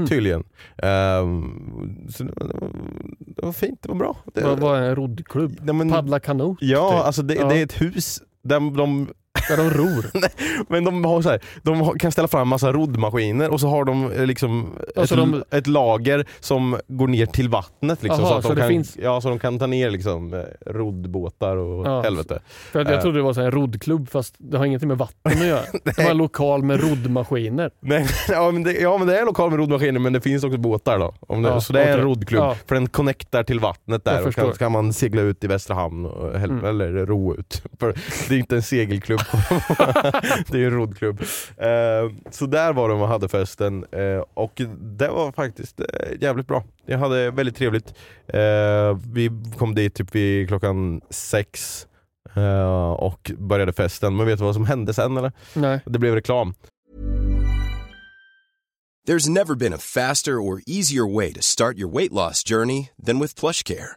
[0.00, 0.08] Mm.
[0.08, 0.44] Tydligen.
[0.82, 2.70] Ehm, så det, var,
[3.18, 4.16] det, var, fint, det var bra.
[4.34, 5.60] Det, Vad var en roddklubb?
[5.66, 6.58] ja, men, Paddla kanot?
[6.60, 7.06] Ja, typ.
[7.06, 7.48] alltså det, Ja.
[7.48, 9.08] det är ett hus där de
[9.48, 10.06] Där de ror.
[10.72, 14.12] Men de, har så här, de kan ställa fram massa roddmaskiner och så har de
[14.12, 18.02] eh, liksom Ja, ett, de- ett lager som går ner till vattnet.
[18.02, 20.34] Liksom, Aha, så att så de kan, finns- ja, så de kan ta ner liksom,
[20.34, 20.40] eh,
[20.72, 22.00] roddbåtar och Ja.
[22.02, 22.40] helvete.
[22.48, 23.00] För att jag Eh.
[23.02, 25.60] trodde det var så här en roddklubb fast det har ingenting med vatten att göra.
[25.84, 27.70] Det var en lokal med roddmaskiner.
[27.80, 30.44] Nej, ja, men det, ja men det är en lokal med roddmaskiner men det finns
[30.44, 31.14] också båtar då.
[31.20, 32.56] Om det, Ja, så det är en roddklubb, Ja.
[32.66, 35.46] för den connectar till vattnet Jag där och kan, så kan man segla ut i
[35.46, 36.64] Västra hamn och, hel- Mm.
[36.64, 37.62] eller ro ut.
[37.80, 37.94] För
[38.28, 39.19] det är inte en segelklubb,
[40.48, 41.20] det är ju en roddklubb.
[41.56, 45.86] Eh, så där var de och hade festen eh, och det var faktiskt eh,
[46.20, 46.64] jävligt bra.
[46.86, 47.94] Jag hade väldigt trevligt.
[48.26, 51.86] Eh, vi kom dit typ vid klockan sex
[52.36, 54.16] eh, och började festen.
[54.16, 55.32] Men vet du vad som hände sen eller?
[55.54, 55.80] Nej.
[55.86, 56.54] Det blev reklam.
[59.08, 63.18] There's never been a faster or easier way to start your weight loss journey than
[63.18, 63.96] with PlushCare.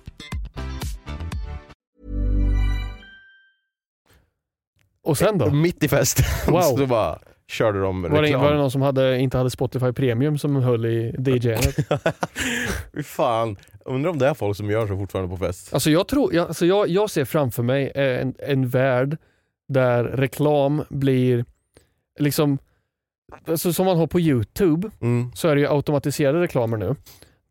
[5.03, 5.51] Och sen då?
[5.51, 6.61] Mitt i festen Wow.
[6.61, 8.41] så bara körde de Var det, reklam.
[8.41, 11.75] var det någon som hade, inte hade Spotify Premium som höll i DJet?
[12.93, 15.73] Fy fan, undrar om det är folk som gör så fortfarande på fest.
[15.73, 19.17] Alltså jag, tror, jag, alltså jag, jag ser framför mig en, en värld
[19.67, 21.45] där reklam blir
[22.19, 22.57] liksom,
[23.47, 25.31] alltså som man har på Youtube Mm.
[25.35, 26.95] så är det ju automatiserade reklamer nu.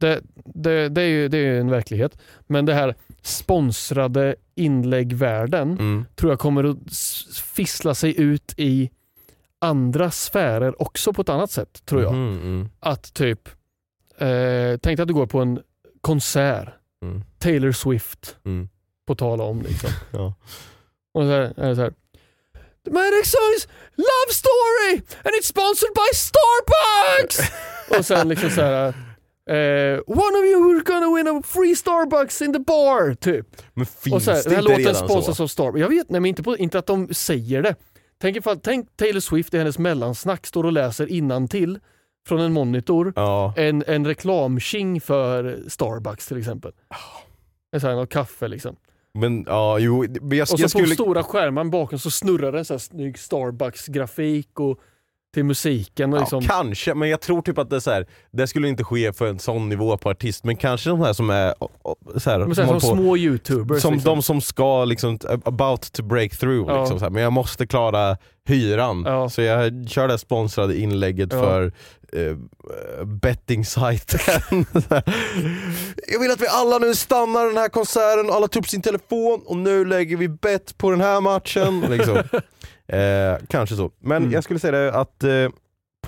[0.00, 2.18] Det, det, det, är ju, det är ju en verklighet.
[2.46, 6.04] Men det här sponsrade inläggvärlden Mm.
[6.16, 6.76] tror jag kommer att
[7.44, 8.90] fissla sig ut i
[9.58, 12.12] andra sfärer också på ett annat sätt tror jag.
[12.14, 12.68] Mhm, mm.
[12.80, 13.48] Att typ,
[14.18, 15.60] eh, tänk dig att du går på en
[16.00, 16.68] konsert,
[17.02, 17.24] Mm.
[17.38, 18.68] Taylor Swift Mm.
[19.06, 19.90] på tal om liksom.
[20.12, 20.34] Ja.
[21.14, 21.92] Och så här, är det så här.
[22.84, 24.92] My next song is Love Story
[25.24, 27.52] and it's sponsored by Starbucks!
[27.98, 28.94] och sen liksom så här.
[29.50, 33.46] Eh, one of you who's gonna win a free Starbucks in the bar, typ.
[33.74, 35.42] Men finns Och så här, det den här inte låten redan sponsras så?
[35.42, 35.80] av Starbucks.
[35.80, 37.74] Jag vet, nej men inte, på, inte att de säger det.
[38.20, 41.78] Tänk, ifall, tänk Taylor Swift i hennes mellansnack står och läser till
[42.28, 43.54] från en monitor Ja.
[43.56, 46.72] en, en reklamking för Starbucks till exempel.
[47.72, 48.76] En sån här, kaffe liksom.
[49.14, 50.94] Men ja, jo, men jag, Och så jag på skulle...
[50.94, 54.80] stora skärmen bakom så snurrar det en sån här snygg Starbucks-grafik och
[55.34, 56.12] till musiken.
[56.12, 58.68] Och Ja, liksom, kanske, men jag tror typ att det, är så här, det skulle
[58.68, 61.54] inte ske för en sån nivå på artist, men kanske de här som är
[62.18, 63.82] så här, men så som här, håller som på- små youtubers.
[63.82, 64.14] som liksom.
[64.14, 66.80] de som ska liksom, about to break through, Ja.
[66.80, 68.16] liksom, så här, men jag måste klara
[68.48, 69.02] hyran.
[69.06, 69.28] Ja.
[69.30, 71.38] Så jag kör det sponsrade inlägget Ja.
[71.40, 71.72] för
[72.12, 72.36] eh,
[73.04, 74.20] betting-sajten.
[76.12, 79.42] jag vill att vi alla nu stannar den här konserten alla tar upp sin telefon
[79.46, 81.80] och nu lägger vi bet på den här matchen.
[81.90, 82.18] Liksom.
[82.92, 83.90] Eh, kanske så.
[84.00, 84.32] Men Mm.
[84.32, 85.48] jag skulle säga det att eh,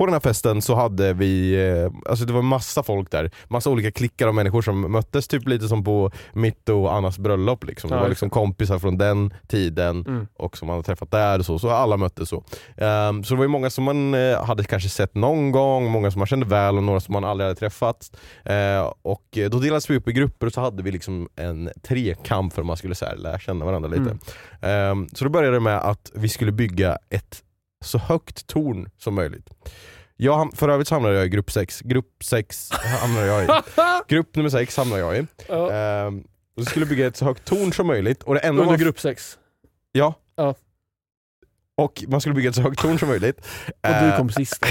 [0.02, 3.70] på den här festen så hade vi, eh, alltså det var massa folk där, massa
[3.70, 7.64] olika klickar av människor som möttes, typ lite som på mitt och Annas bröllop.
[7.64, 7.90] Liksom.
[7.90, 10.26] Det var liksom kompisar från den tiden Mm.
[10.36, 12.44] och som man hade träffat där och så, så alla möttes så.
[12.76, 16.10] Ehm, så det var ju många som man eh, hade kanske sett någon gång, många
[16.10, 18.16] som man kände väl och några som man aldrig hade träffat.
[18.44, 22.52] Eh, och då delades vi upp i grupper och så hade vi liksom en trekamp
[22.52, 24.02] för att man skulle så lära känna varandra lite.
[24.10, 24.18] Mm.
[24.60, 27.42] Ehm, så då började det med att vi skulle bygga ett
[27.82, 29.46] så högt torn som möjligt.
[30.16, 31.80] Jag, för övrigt hamnade jag i grupp 6.
[31.80, 33.48] Grupp 6 hamnade jag i.
[34.08, 35.26] Grupp nummer 6 hamnade jag i.
[35.48, 35.72] Ja.
[35.72, 36.24] Ehm,
[36.56, 38.22] vi skulle bygga ett så högt torn som möjligt.
[38.22, 39.38] Och det enda Under man grupp 6.
[39.92, 40.14] Ja.
[40.36, 40.54] Ja.
[41.76, 43.38] Och man skulle bygga ett så högt torn som möjligt.
[43.66, 44.64] Och du Eh, kom sist.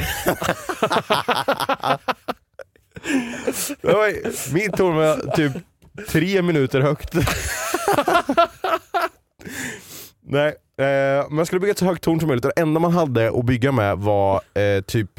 [3.82, 5.54] var, min torn var typ
[6.08, 7.16] tre minuter högt.
[10.32, 10.56] Nej,
[10.88, 13.28] eh, man skulle bygga ett så högt torn som möjligt och det enda man hade
[13.40, 15.12] att bygga med var eh, typ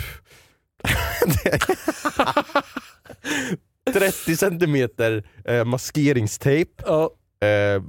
[3.95, 6.71] 30 centimeter eh, maskeringstejp.
[6.87, 7.11] Ja,
[7.43, 7.83] Eh,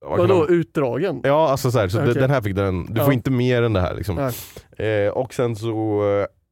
[0.00, 1.20] vad kan vadå, man- utdragen?
[1.24, 2.14] Ja, alltså så, här, så Okej.
[2.14, 3.04] den här fick den, du Ja.
[3.04, 3.94] får inte mer än det här.
[3.94, 4.32] Liksom.
[4.78, 4.86] Nej.
[5.06, 6.02] Eh, och sen så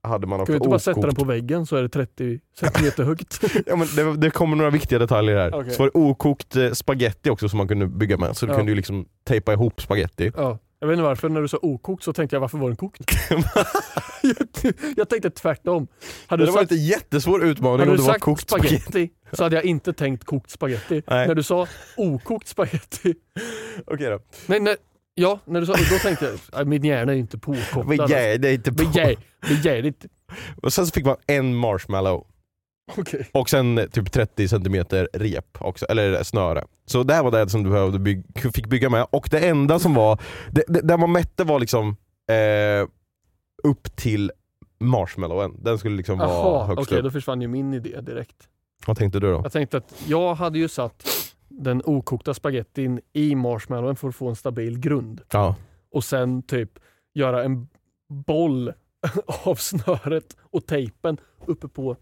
[0.02, 3.04] hade man Kan vi inte bara sätta den på väggen så är det 30 centimeter
[3.04, 3.40] högt?
[3.66, 5.54] Ja, men det, det kommer några viktiga detaljer här.
[5.54, 5.70] Okej.
[5.70, 8.36] Så var det okokt eh, spaghetti också som man kunde bygga med.
[8.36, 8.56] Så du Ja.
[8.56, 10.32] kunde ju liksom tejpa ihop spaghetti.
[10.36, 10.58] ja.
[10.80, 13.00] Jag vet inte varför, när du sa okokt så tänkte jag varför var den kokt?
[14.22, 14.34] jag,
[14.96, 15.86] jag tänkte tvärtom.
[16.26, 18.78] Hade Det var sagt, inte en jättesvår utmaning om det var kokt spaghetti.
[18.80, 21.02] spaghetti så hade jag inte tänkt kokt spaghetti.
[21.06, 21.28] Nej.
[21.28, 23.14] När du sa okokt spaghetti,
[23.86, 24.18] Okej då.
[24.46, 24.76] nej, nej,
[25.18, 27.86] ja, när du sa, då tänkte jag, "Nej, min hjärna är ju inte påkopplad.
[27.86, 28.06] Men ja,
[28.38, 28.82] det är inte på.
[28.82, 30.08] Men jag, men jag är inte...
[30.62, 32.26] Och sen så fick man en marshmallow.
[32.96, 33.28] Okej.
[33.32, 36.64] Och sen eh, typ 30 centimeter rep också, eller snöre.
[36.86, 39.06] Så det här var det som du behövde bygg, fick bygga med.
[39.10, 41.88] Och det enda som var, det, det, där man mätte var liksom
[42.30, 42.88] eh,
[43.62, 44.32] upp till
[44.80, 45.54] marshmallowen.
[45.58, 47.04] Den skulle liksom vara Jaha, högst okej upp.
[47.04, 48.36] då försvann ju min idé direkt.
[48.86, 49.40] Vad tänkte du då?
[49.44, 51.02] Jag tänkte att jag hade ju satt
[51.48, 55.20] den okokta spagettin i marshmallowen för att få en stabil grund.
[55.32, 55.56] Ja.
[55.90, 56.78] Och sen typ
[57.14, 57.68] göra en
[58.08, 58.72] boll
[59.44, 61.94] av snöret och tejpen uppe på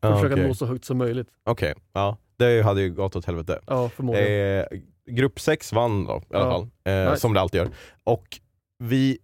[0.00, 0.48] för att Ja, försöka okej.
[0.48, 1.28] nå så högt som möjligt.
[1.44, 2.16] Okej, ja.
[2.36, 3.60] Det hade ju gått åt helvete.
[3.66, 4.58] Ja, förmodligen.
[4.60, 4.64] Eh,
[5.10, 6.50] grupp 6 vann då i alla Ja.
[6.52, 7.20] fall, eh, Nice.
[7.20, 7.68] som det alltid gör.
[8.04, 8.40] Och
[8.78, 9.18] vi,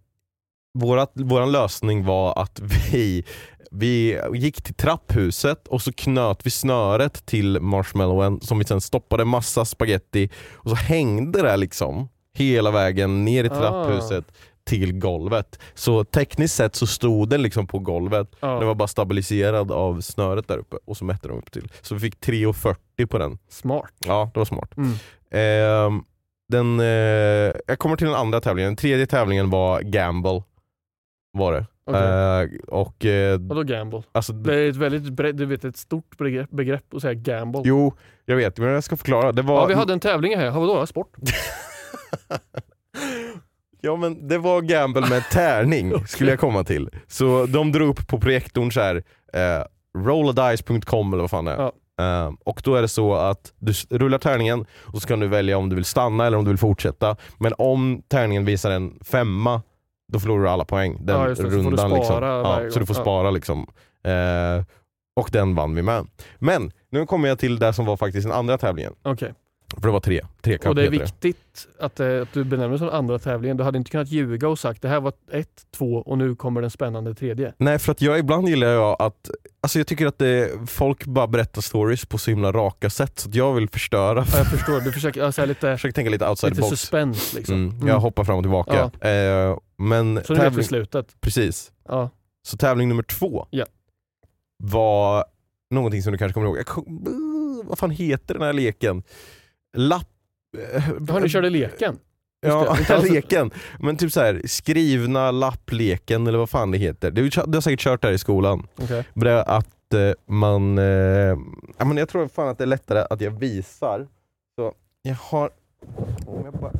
[0.73, 2.61] vårat, våran lösning var att
[2.91, 3.23] vi,
[3.71, 9.25] vi gick till trapphuset och så knöt vi snöret till marshmallowen som vi sen stoppade
[9.25, 13.55] massa spaghetti och så hängde det liksom hela vägen ner i Ah.
[13.59, 14.25] trapphuset
[14.65, 15.59] till golvet.
[15.73, 18.47] Så tekniskt sett så stod den liksom på golvet, ja.
[18.59, 21.71] den var bara stabiliserad av snöret där uppe och så mätte de upp till.
[21.81, 23.37] Så vi fick 3,40 på den.
[23.49, 23.91] Smart.
[24.05, 24.77] Ja, det var smart.
[24.77, 24.93] Mm.
[25.31, 26.03] Ehm,
[26.49, 26.85] den, eh,
[27.67, 28.69] jag kommer till den andra tävlingen.
[28.69, 30.43] Den tredje tävlingen var gamble.
[31.33, 31.65] Var det.
[31.85, 32.01] Okej.
[32.01, 34.03] Eh, och eh, Vadå gamble?
[34.11, 37.61] alltså, Det är ett väldigt brett, du vet, ett stort begrepp, begrepp att säga gamble.
[37.65, 37.93] Jo,
[38.25, 39.31] jag vet, men jag ska förklara.
[39.31, 40.51] Det var, Ja, vi hade en tävling här.
[40.51, 40.85] Vadå?
[40.85, 41.13] Sport?
[43.81, 46.89] ja, men det var gamble med tärning, skulle jag komma till.
[47.07, 48.95] Så de drog upp på projektorn så här,
[49.33, 49.65] eh,
[50.05, 51.57] rolladice.com eller vad fan det är.
[51.57, 51.71] Ja.
[52.01, 55.57] Eh, och då är det så att du rullar tärningen och så kan du välja
[55.57, 57.15] om du vill stanna eller om du vill fortsätta.
[57.37, 59.61] Men om tärningen visar en femma,
[60.13, 60.97] då förlorar du alla poäng.
[60.99, 62.63] Den Ja, det, så rundan spara liksom.
[62.63, 63.67] Ja, så du får spara liksom.
[64.03, 64.63] Eh,
[65.15, 66.07] och den vann vi med.
[66.39, 68.93] Men nu kommer jag till det som var faktiskt den andra tävlingen.
[69.03, 69.33] Okej.
[69.73, 70.21] För det var tre.
[70.41, 73.57] tre Och det är viktigt att, eh, att du benämner det som andra tävlingen.
[73.57, 76.61] Du hade inte kunnat ljuga och sagt det här var ett, två och nu kommer
[76.61, 77.53] den spännande tredje.
[77.57, 79.29] Nej för att jag ibland gillar jag att,
[79.61, 83.29] alltså jag tycker att det, folk bara berättar stories på så himla raka sätt så
[83.33, 84.25] jag vill förstöra.
[84.31, 86.69] Ja, jag förstår, du försöker ja, så här lite, försöker tänka lite outside lite box.
[86.69, 87.55] suspense liksom.
[87.55, 87.87] Mm, Mm.
[87.87, 88.91] jag hoppar fram och tillbaka.
[89.09, 91.15] Eh, men Så tävling, till slutet.
[91.21, 91.71] precis.
[91.87, 92.09] Ja.
[92.47, 93.65] Så tävling nummer två Ja.
[94.57, 95.25] var
[95.71, 96.57] någonting som du kanske kommer ihåg.
[96.57, 96.65] Jag
[97.65, 99.03] vad fan heter den här leken?
[99.77, 100.07] Lapp...
[101.09, 101.99] Har ni körde leken?
[102.45, 103.51] Ja, leken.
[103.79, 107.11] Men typ så här, skrivna lappleken eller vad fan det heter.
[107.11, 108.67] Du, du har säkert kört det här i skolan.
[109.13, 110.77] Det är att eh, man...
[110.77, 110.83] Eh,
[111.77, 114.07] ja, men jag tror fan att det är lättare att jag visar.
[114.55, 115.49] Så jag har...
[116.43, 116.71] Jag bara,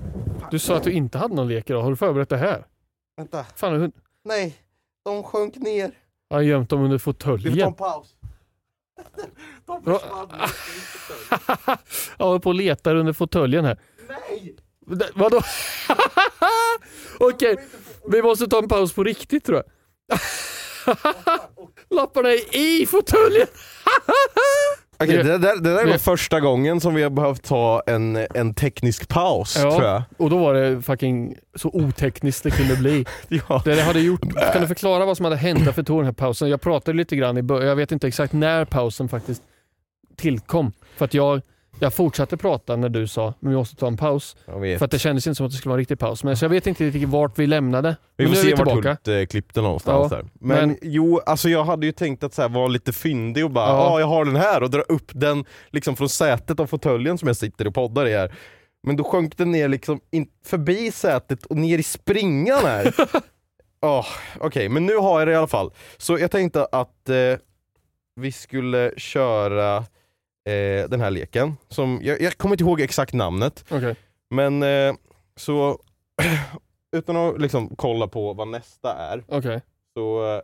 [0.52, 1.82] Du sa att du inte hade någon lek idag.
[1.84, 2.66] Har du förberett det här?
[3.18, 3.92] vänta, Fan, hur-
[4.26, 4.56] nej.
[5.06, 5.92] De sjönk ner.
[6.28, 7.74] jag har gömt dem under Vi får ta en fåtöljen.
[7.74, 8.16] paus.
[9.66, 10.30] De försvann.
[12.18, 13.80] Jag håller på och letar under fåtöljen här.
[14.10, 14.56] Nej!
[14.88, 15.42] Det- Vadå?
[17.20, 17.68] Okej,
[18.08, 20.20] vi måste ta en paus på riktigt tror jag.
[21.90, 23.48] Lapparna är i fåtöljen.
[24.98, 28.28] Okej, det, där, det där är nog första gången som vi har behövt ta en,
[28.34, 29.72] en teknisk paus Ja.
[29.72, 30.04] tror jag.
[30.18, 33.06] Och då var det fucking så otekniskt det kunde bli.
[33.50, 33.62] Ja.
[33.66, 34.22] Det det hade gjort,
[34.54, 36.50] kan du förklara vad som hade hänt för tog den här pausen?
[36.50, 39.44] Jag pratade lite grann i början, jag vet inte exakt när pausen faktiskt
[40.16, 40.72] tillkom.
[40.98, 41.42] För att jag,
[41.80, 44.36] jag fortsatte prata när du sa men vi måste ta en paus.
[44.46, 46.24] För att det kändes inte som att det skulle vara en riktig paus.
[46.24, 47.96] Men så jag vet inte riktigt vart vi lämnade.
[48.18, 48.86] Vi Men får är se vi vart.
[48.86, 50.26] Hult eh, klippte någonstans Ja, där.
[50.34, 53.52] Men, men- jo, alltså jag hade ju tänkt att så här, vara lite fyndig och
[53.52, 54.00] bara ja Ja.
[54.00, 57.38] jag har den här och dra upp den liksom från sätet av fåtöljen som jag
[57.38, 58.34] sitter och poddar i här.
[58.88, 62.94] Men då sjönk den ner liksom in, förbi sätet och ner i springan här.
[63.82, 64.06] oh,
[64.40, 65.72] Okej, men nu har jag det i alla fall.
[65.98, 67.16] Så jag tänkte att eh,
[68.16, 69.84] vi skulle köra
[70.50, 71.58] eh, den här leken.
[71.70, 73.96] Som, jag, jag kommer inte ihåg exakt namnet, Okej.
[74.30, 74.94] men eh,
[75.36, 75.80] så
[76.96, 79.62] utan att liksom kolla på vad nästa är, Okej.
[79.98, 80.42] så, eh,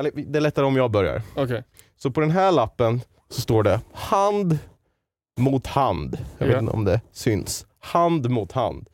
[0.00, 1.22] eller det är lättare om jag börjar.
[1.36, 1.64] Okej.
[1.96, 4.58] Så på den här lappen så står det hand
[5.40, 6.18] mot hand.
[6.38, 6.60] Jag vet Ja.
[6.60, 7.66] inte om det syns.
[7.78, 8.88] Hand mot hand.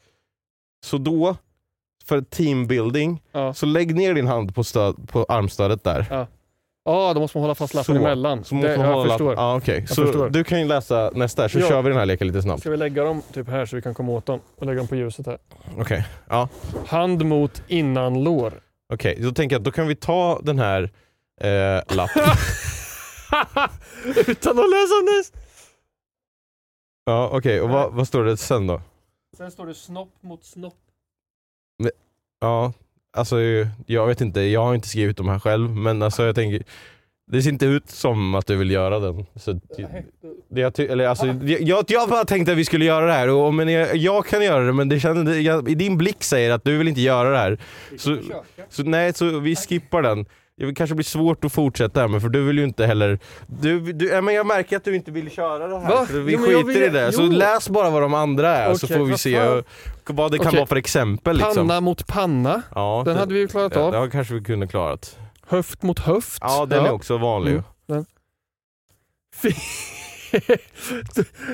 [0.85, 1.37] Så då,
[2.05, 3.55] för teambuilding, Ja.
[3.55, 6.27] så lägg ner din hand på, stöd, på armstödet där.
[6.87, 8.01] Ja, då måste man hålla fast lappen Så.
[8.01, 8.45] emellan.
[8.45, 9.31] Så måste det, man jag hålla förstår.
[9.31, 9.45] lappen.
[9.45, 9.79] Ja, okej.
[9.81, 10.31] Jag Så förstår.
[10.31, 11.69] du kan ju läsa nästa så Ja.
[11.69, 12.61] kör vi den här leken lite snabbt.
[12.61, 14.41] Ska vi lägga dem typ här så vi kan komma åt dem?
[14.57, 15.39] Och lägga dem på ljuset här.
[15.79, 16.49] Okej, ja.
[16.87, 18.53] Hand mot innanlår.
[18.93, 20.83] Okej, då tänker jag att då kan vi ta den här
[21.41, 22.11] eh, lapp.
[24.27, 25.35] Utan att läsa näst.
[27.05, 28.81] Ja okej, och vad, vad står det sen då?
[29.37, 30.75] Sen står det snopp mot snopp.
[32.41, 32.73] Ja,
[33.17, 33.37] alltså
[33.87, 36.63] jag vet inte, jag har inte skrivit de här själv men alltså jag tänker
[37.33, 39.27] det ser inte ut som att du vill göra den.
[39.35, 43.29] Så, det, jag, eller, alltså, jag, jag, bara tänkte att vi skulle göra det här,
[43.29, 46.51] och, men jag, jag kan göra det men det känner, jag, i din blick säger
[46.51, 47.59] att du vill inte göra det här.
[47.99, 48.19] Så,
[48.69, 50.27] så nej, så vi skippar den.
[50.59, 53.19] Det kanske blir svårt att fortsätta men för du vill ju inte heller...
[53.47, 56.07] Du, du, ja, men jag märker att du inte vill köra det här, Va?
[56.07, 57.13] så vi Jo, skiter i vill- det.
[57.13, 57.31] Så jo.
[57.33, 59.63] läs bara vad de andra är så Okej, får vi se fan.
[60.07, 60.57] vad det kan Okej.
[60.59, 61.37] vara för exempel.
[61.37, 61.55] Liksom.
[61.69, 62.63] Panna mot panna.
[62.75, 64.05] Ja, Den det- hade vi ju klarat ja, av.
[64.05, 65.19] Det kanske vi kunde klarat.
[65.47, 66.39] Höft mot höft.
[66.41, 67.63] Ja, den är också vanlig.
[67.89, 68.05] Mm.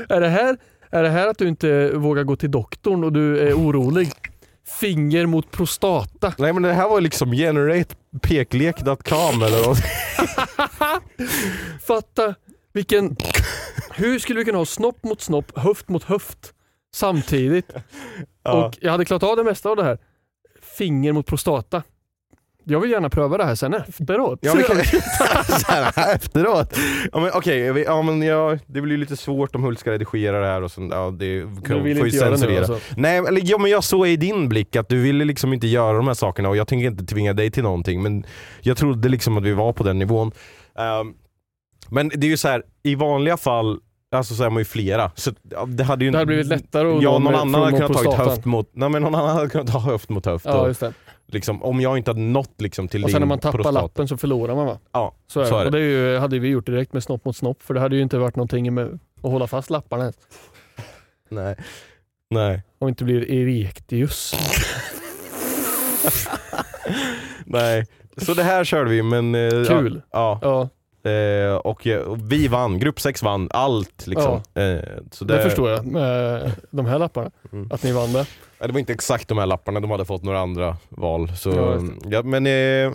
[0.09, 0.57] är, det här,
[0.91, 4.11] är det här att du inte vågar gå till doktorn och du är orolig?
[4.67, 6.35] Finger mot prostata.
[6.39, 9.79] Nej men det här var liksom generatepeklek.com eller något.
[11.87, 12.35] Fatta
[12.73, 13.17] vilken...
[13.95, 16.53] Hur skulle vi kunna ha snopp mot snopp, höft mot höft
[16.95, 17.71] samtidigt?
[18.43, 18.67] Ja.
[18.67, 19.99] Och jag hade klarat av det mesta av det här.
[20.79, 21.83] Finger mot prostata.
[22.65, 24.39] Jag vill gärna pröva det här sen efteråt.
[24.43, 24.77] Ja, vi kan,
[25.67, 26.79] här, efteråt.
[27.13, 29.91] Ja, men, okej, vi- ja, men, ja, det blir ju lite svårt om Hult ska
[29.93, 32.59] redigera det här och så, ja, det Du kan, vill får ju inte nu censurera.
[32.59, 32.79] alltså?
[32.97, 35.97] Nej, eller, ja, men jag såg i din blick att du ville liksom inte göra
[35.97, 38.25] de här sakerna och jag tänker inte tvinga dig till någonting men
[38.61, 40.33] jag trodde liksom att vi var på den nivån.
[40.79, 41.15] Ehm,
[41.91, 43.79] men det är ju så här, i vanliga fall
[44.15, 45.11] Alltså så är man ju flera.
[45.15, 45.31] Så
[45.67, 47.93] det hade ju Det hade blivit lättare att Ja, nå någon med- annan hade kunnat
[47.93, 48.29] prostatan.
[48.29, 50.45] höft mot, nej men någon annan hade kunnat ta höft mot höft.
[50.45, 50.77] Ja, och.
[51.35, 53.81] Liksom, om jag inte hade nått liksom till Och sen din när man tappar prostata.
[53.83, 54.79] lappen så förlorar man va?
[54.93, 55.61] Ja, Så är, så det.
[55.61, 57.81] är Och det är ju, hade vi gjort direkt med snopp mot snopp för det
[57.81, 60.17] hade ju inte varit någonting med att hålla fast lapparna ens.
[61.29, 61.57] nej.
[62.31, 62.63] Nej.
[62.79, 64.35] Och inte blir erektius.
[67.47, 67.87] Nej.
[68.17, 69.35] Så det här körde vi men...
[69.35, 70.03] eh, Kul.
[70.11, 70.39] Ja.
[70.43, 70.69] Ja,
[71.11, 74.41] Eh, och, eh, och vi vann, grupp 6 vann allt liksom.
[74.55, 74.79] Eh,
[75.11, 77.31] så det, förstår jag med de här lapparna.
[77.53, 77.69] Mm.
[77.73, 78.27] Att ni vann det.
[78.67, 81.37] Det var inte exakt de här lapparna, de hade fått några andra val.
[81.37, 82.93] Så, Ja, ja, men eh,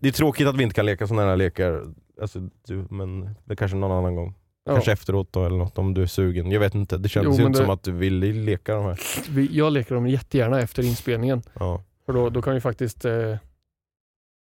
[0.00, 1.82] det är tråkigt att vi inte kan leka sådana här lekar.
[2.20, 4.34] Alltså, du, men det kanske någon annan gång.
[4.64, 4.72] Ja.
[4.72, 6.50] Kanske efteråt då eller något om du är sugen.
[6.50, 8.84] Jag vet inte, det kändes Jo, ju inte det- som att du ville leka de
[8.84, 8.98] här.
[9.50, 11.42] Jag leker dem jättegärna efter inspelningen.
[11.58, 11.82] Ja.
[12.06, 13.36] För då, då kan vi faktiskt eh,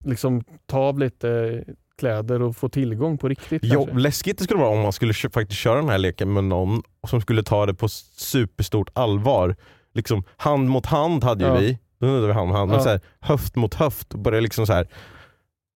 [0.06, 3.62] liksom ta av lite eh, kläder och få tillgång på riktigt.
[3.66, 4.00] Jo, kanske.
[4.02, 7.22] läskigt det skulle vara om man skulle faktiskt köra den här leken med någon som
[7.22, 9.56] skulle ta det på superstort allvar.
[9.94, 11.56] Liksom hand mot hand hade ju Ja.
[11.58, 14.39] vi, då hade vi hand mot hand, men så här, höft mot höft och börja
[14.39, 14.88] liksom så här.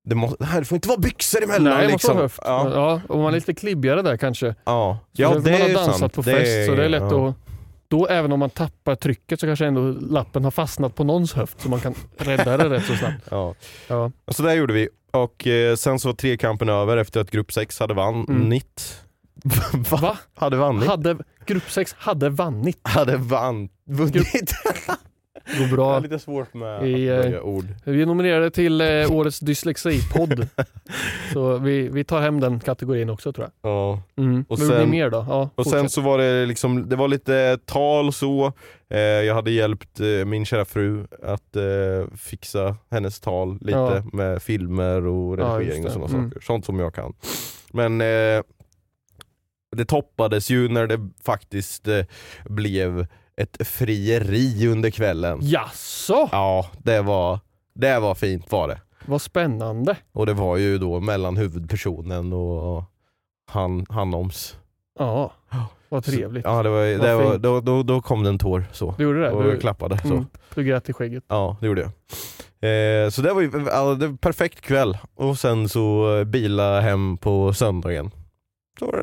[0.09, 2.15] Det, måste, det här får inte vara byxor emellan Nej, det måste liksom.
[2.15, 2.39] vara höft.
[2.45, 4.55] Ja, Ja, och man är lite klibbigare där kanske.
[4.65, 4.99] ja.
[5.13, 6.13] Så ja det man har dansat sant.
[6.13, 7.29] på fest så det är lätt ja.
[7.29, 7.35] att
[7.87, 11.61] då även om man tappar trycket så kanske ändå lappen har fastnat på någons höft
[11.61, 13.27] så man kan rädda det rätt så snabbt.
[13.31, 13.53] Ja.
[13.87, 14.11] Ja.
[14.31, 14.89] Så det gjorde vi.
[15.13, 19.01] Och eh, sen så var trekampen över efter att grupp 6 hade vunnit.
[19.91, 19.97] Va?
[20.01, 20.17] Va?
[20.35, 20.87] Hade vunnit?
[20.89, 22.79] Hade, grupp 6 hade vannit.
[22.83, 24.53] Hade vann, vunnit.
[25.47, 25.99] Går Det är bra.
[25.99, 27.65] lite svårt med I, att eh, ord.
[27.83, 30.47] Vi är nominerade till eh, årets dyslexipodd.
[31.33, 33.71] så vi, vi tar hem den kategorin också tror jag.
[33.71, 34.01] Ja.
[34.17, 34.45] Mm.
[34.49, 35.25] Och Men sen- mer då?
[35.29, 38.53] Ja, Och sen så var det liksom, det var lite tal så.
[38.89, 44.03] Eh, jag hade hjälpt eh, min kära fru att eh, fixa hennes tal lite Ja.
[44.13, 46.29] med filmer och redigering och sådana Mm.
[46.29, 46.41] saker.
[46.45, 47.13] Sånt som jag kan.
[47.73, 48.41] Men eh,
[49.77, 52.05] det toppades ju när det faktiskt eh,
[52.45, 53.07] blev
[53.41, 55.39] ett frieri under kvällen.
[55.41, 56.29] Jaså?
[56.31, 57.39] Ja, det var,
[57.73, 58.81] det var fint var det.
[59.05, 59.95] Vad spännande.
[60.11, 62.83] Och det var ju då mellan huvudpersonen och
[63.51, 64.57] han, Hanoms.
[64.99, 65.31] Ja,
[65.89, 66.45] vad trevligt.
[66.45, 67.43] Ja, det var, det Vad var, fint.
[67.43, 68.95] då, då, då kom det en tår så.
[68.97, 69.31] Du gjorde det?
[69.31, 69.97] Och Du, klappade.
[69.97, 70.07] Så.
[70.07, 70.25] mm,
[70.55, 71.23] du grät i skägget.
[71.27, 71.91] Ja, det gjorde jag.
[72.59, 74.97] Eh, så det var ju alltså, det var perfekt kväll.
[75.15, 78.11] Och sen så eh, bila hem på söndagen.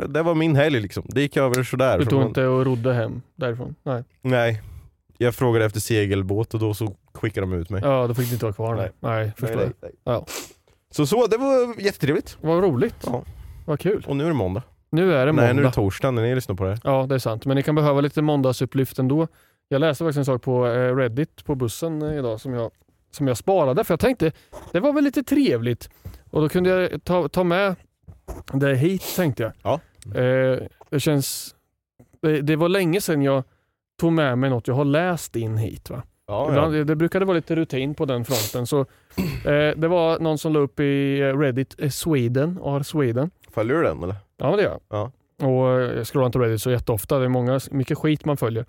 [0.09, 1.05] Det, var min helg liksom.
[1.09, 1.99] Det gick över sådär.
[1.99, 3.75] Du tog man- inte och rodde hem därifrån?
[3.83, 4.05] Nej.
[4.21, 4.63] Nej.
[5.19, 7.83] Jag frågade efter segelbåt och då så skickade de ut mig.
[7.85, 8.75] Ja, då fick du inte vara kvar.
[8.75, 9.93] Nej, nej förstår Nej, nej, nej.
[10.05, 10.27] Ja.
[10.91, 12.39] Så så, det var jättetrevligt.
[12.41, 12.97] Vad roligt.
[13.07, 13.25] Ja.
[13.67, 14.05] Vad kul.
[14.09, 14.63] Och nu är det måndag.
[14.91, 15.43] Nu är det måndag.
[15.47, 16.81] Nej, nu är det torsdag när ni lyssnar på det här.
[16.85, 17.47] Ja, det är sant.
[17.47, 19.29] Men ni kan behöva lite måndagsupplyft ändå.
[19.69, 22.71] Jag läste faktiskt en sak på eh, Reddit på bussen eh, idag som jag,
[23.11, 24.33] som jag sparade för jag tänkte
[24.73, 25.91] det var väl lite trevligt.
[26.31, 27.77] Och då kunde jag ta, ta med
[28.53, 29.53] det hit tänkte jag.
[29.63, 29.81] Ja.
[30.21, 30.59] Eh,
[30.91, 31.55] det känns...
[32.23, 33.45] Det, det var länge sedan jag
[34.01, 35.91] tog med mig något jag har läst in hit.
[35.91, 36.03] Va?
[36.27, 36.85] Ja, Ibland, ja.
[36.85, 38.67] Det brukade vara lite rutin på den fronten.
[38.67, 38.81] Så,
[39.51, 43.31] eh, det var någon som la upp i eh, Reddit, eh, Sweden, R Sweden.
[43.51, 44.17] Följer du den eller?
[44.37, 44.81] Ja, det gör jag.
[44.89, 45.13] Ja.
[45.47, 47.19] Och eh, jag scrollar inte Reddit så jätteofta.
[47.19, 48.65] Det är många, mycket skit man följer.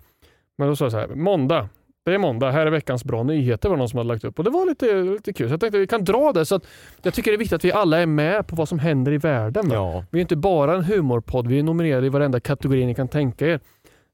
[0.58, 1.68] Men då sa jag så här, måndag.
[2.06, 4.44] Det är måndag, här är veckans bra nyheter var någon som hade lagt upp och
[4.44, 5.48] det var lite, lite kul.
[5.48, 6.46] Så jag tänkte att vi kan dra det.
[6.46, 6.66] Så att
[7.02, 9.18] jag tycker det är viktigt att vi alla är med på vad som händer i
[9.18, 9.70] världen.
[9.70, 10.04] Ja.
[10.10, 13.46] Vi är inte bara en humorpodd, vi är nominerade i varenda kategori ni kan tänka
[13.46, 13.60] er.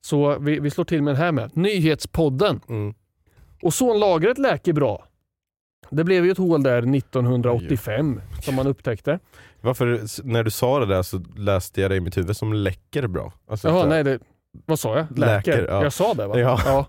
[0.00, 1.56] Så vi, vi slår till med den här med.
[1.56, 2.60] Nyhetspodden.
[2.68, 2.94] Mm.
[3.62, 5.04] Ozonlagret läker bra.
[5.90, 9.18] Det blev ju ett hål där 1985 som man upptäckte.
[9.60, 13.06] Varför, när du sa det där så läste jag det i mitt huvud som läcker
[13.06, 13.32] bra.
[13.48, 14.18] Alltså, Jaha, nej, det,
[14.66, 15.18] vad sa jag?
[15.18, 15.52] Läker?
[15.52, 15.82] Läker, ja.
[15.82, 16.38] Jag sa det va?
[16.38, 16.86] Ja.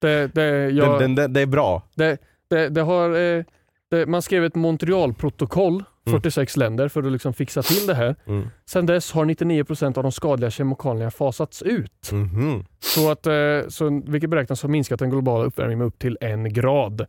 [0.00, 1.82] Det, det, jag, den, den, det är bra.
[1.94, 2.18] det,
[2.50, 3.44] det, det har, eh,
[3.90, 8.16] det, man skrev ett Montrealprotokoll, 46 länder, för att liksom fixa till det här.
[8.26, 8.48] Mm.
[8.66, 12.12] Sen dess har 99% av de skadliga kemikalierna fasats ut.
[12.12, 12.64] Mhm.
[12.80, 13.32] Så att, eh,
[13.68, 17.06] så, vilket beräknas ha minskat den globala uppvärmningen med upp till en grad.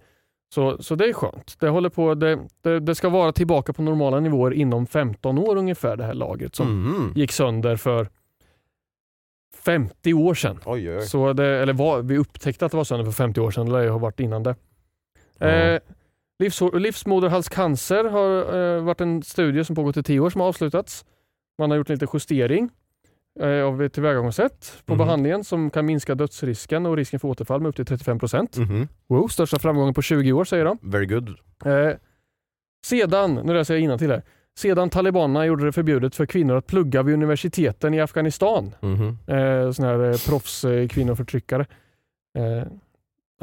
[0.53, 1.55] Så, så det är skönt.
[1.59, 5.55] Det, håller på, det, det, det ska vara tillbaka på normala nivåer inom 15 år
[5.55, 7.11] ungefär det här lagret som Mhm.
[7.15, 8.07] gick sönder för
[9.65, 10.59] 50 år sedan.
[10.65, 11.01] Oj, oj.
[11.01, 13.71] Så det, eller var, vi upptäckte att det var sönder för 50 år sedan, det
[13.71, 14.55] lär ju ha varit innan det.
[15.37, 15.47] Ja.
[15.47, 15.79] Eh,
[16.43, 21.05] livs, livsmoderhalscancer har eh, varit en studie som pågått i 10 år som har avslutats.
[21.59, 22.69] Man har gjort en liten justering
[23.39, 24.97] eh, av tillvägagångssätt på Mhm.
[24.97, 28.57] behandlingen som kan minska dödsrisken och risken för återfall med upp till 35 procent.
[28.57, 28.87] Mhm.
[29.07, 30.77] Wow, största framgången på 20 år säger de.
[30.81, 31.29] Very good.
[31.65, 31.89] Eh,
[32.85, 34.23] sedan, nu läser jag till här.
[34.57, 39.17] Sedan talibanerna gjorde det förbjudet för kvinnor att plugga vid universiteten i Afghanistan Mhm.
[39.27, 40.89] eh, såna här eh, proffs eh.
[42.37, 42.63] Eh,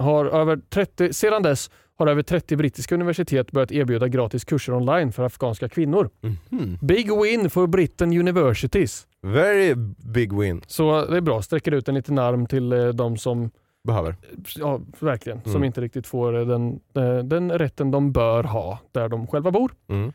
[0.05, 5.13] har över 30, sedan dess har över 30 brittiska universitet börjat erbjuda gratis kurser online
[5.13, 6.11] för afghanska kvinnor.
[6.21, 6.79] Mhm.
[6.83, 9.07] Big win for Britain Universities.
[9.23, 9.75] Very
[10.15, 10.63] big win.
[10.67, 13.51] Så det är bra, sträcker ut en liten arm till eh, de som,
[13.85, 14.17] Behöver.
[14.57, 15.65] ja verkligen, som Mm.
[15.65, 19.73] inte riktigt får eh, den, eh, den rätten de bör ha där de själva bor.
[19.89, 20.13] Mm.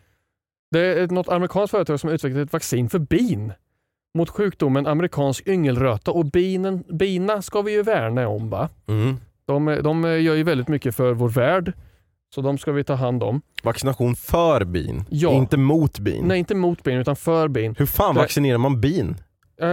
[0.73, 3.53] Det är något amerikanskt företag som har utvecklat ett vaccin för bin
[4.17, 8.69] mot sjukdomen amerikansk yngelröta och binen, bina ska vi ju värna om va?
[8.87, 9.17] Mm.
[9.45, 11.73] De, de gör ju väldigt mycket för vår värld.
[12.35, 13.41] Så de ska vi ta hand om.
[13.63, 15.31] Vaccination för bin, Ja.
[15.31, 16.25] inte mot bin.
[16.27, 17.75] Nej, inte mot bin utan för bin.
[17.77, 19.15] Hur fan Det- vaccinerar man bin?
[19.61, 19.67] Eh,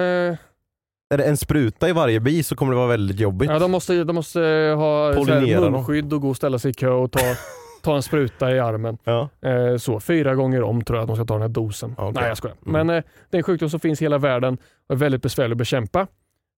[1.14, 3.50] Är det en spruta i varje bi så kommer det vara väldigt jobbigt.
[3.50, 4.40] ja, de, måste, de måste
[4.76, 7.20] ha Pollinera munskydd och gå och ställa sig i kö och ta,
[7.82, 8.98] ta en spruta i armen.
[9.04, 9.28] Ja.
[9.40, 11.94] Eh, så, fyra gånger om tror jag att de ska ta den här dosen.
[11.98, 12.12] Okej.
[12.12, 12.56] Nej jag skojar.
[12.66, 12.86] Mm.
[12.86, 14.58] Men eh, det är en sjukdom som finns i hela världen
[14.88, 16.06] och är väldigt besvärlig att bekämpa.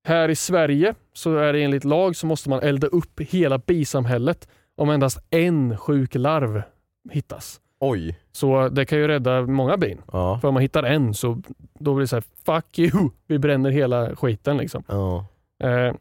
[0.04, 4.48] Här i Sverige så är det enligt lag så måste man elda upp hela bisamhället
[4.76, 6.62] om endast en sjuk larv
[7.10, 7.60] hittas.
[7.80, 8.18] Oj.
[8.32, 10.00] Så det kan ju rädda många bin.
[10.12, 10.38] Ja.
[10.40, 11.42] För om man hittar en så
[11.78, 14.56] då blir det så här, fuck you, vi bränner hela skiten.
[14.56, 14.84] Liksom.
[14.88, 15.26] ja.
[15.64, 15.94] Eh,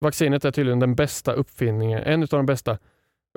[0.00, 2.78] vaccinet är tydligen den bästa uppfinningen, en av de bästa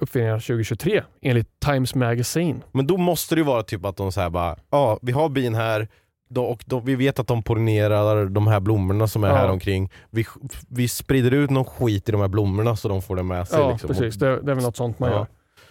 [0.01, 2.59] uppfinningarna 2023 enligt Times Magazine.
[2.71, 5.55] Men då måste det ju vara typ att de säger bara, ja vi har bin
[5.55, 5.87] här
[6.35, 9.35] och då, vi vet att de pollinerar de här blommorna som är Ja.
[9.35, 9.91] här omkring.
[10.09, 10.25] Vi,
[10.69, 13.59] vi sprider ut någon skit i de här blommorna så de får det med sig.
[13.59, 13.87] Ja, liksom.
[13.87, 14.15] precis.
[14.15, 15.15] Det, det är väl något sånt man Ja.
[15.17, 15.27] gör.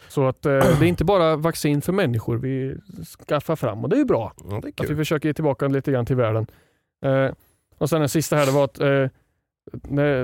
[0.09, 2.77] Så att eh, det är inte bara vaccin för människor vi
[3.29, 4.33] skaffar fram och det är ju bra.
[4.51, 6.47] Ja, är Att vi försöker ge tillbaka lite grann till världen.
[7.05, 7.31] Eh,
[7.79, 9.09] och sen den sista här, det var att eh,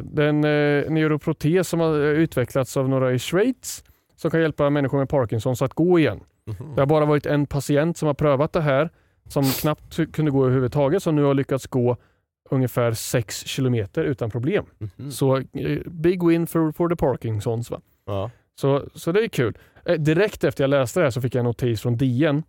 [0.03, 3.85] den eh, neuroprotes som har utvecklats av några i Schweiz
[4.21, 6.21] som kan hjälpa människor med Parkinsons att gå igen.
[6.47, 6.75] Mhm.
[6.75, 8.91] Det har bara varit en patient som har prövat det här
[9.29, 11.97] som knappt kunde gå överhuvudtaget som nu har lyckats gå
[12.51, 14.65] ungefär 6 kilometer utan problem.
[14.79, 15.11] Mhm.
[15.11, 17.71] Så eh, big win for, for the Parkinsons.
[17.71, 17.81] Va?
[18.07, 18.31] Ja.
[18.55, 19.59] Så, så det är kul.
[19.85, 22.43] Eh, direkt efter jag läste det här så fick jag en notis från DN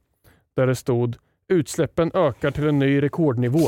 [0.55, 1.15] där det stod
[1.47, 3.59] utsläppen ökar till en ny rekordnivå.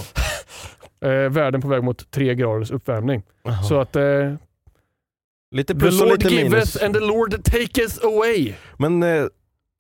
[1.06, 3.24] eh, världen på väg mot tre graders uppvärmning.
[3.44, 3.64] Jaha.
[3.64, 4.34] Så att eh,
[5.54, 6.44] lite the plus och Lord lite minus.
[6.44, 8.54] giveth and the Lord taketh away.
[8.78, 9.26] Men eh,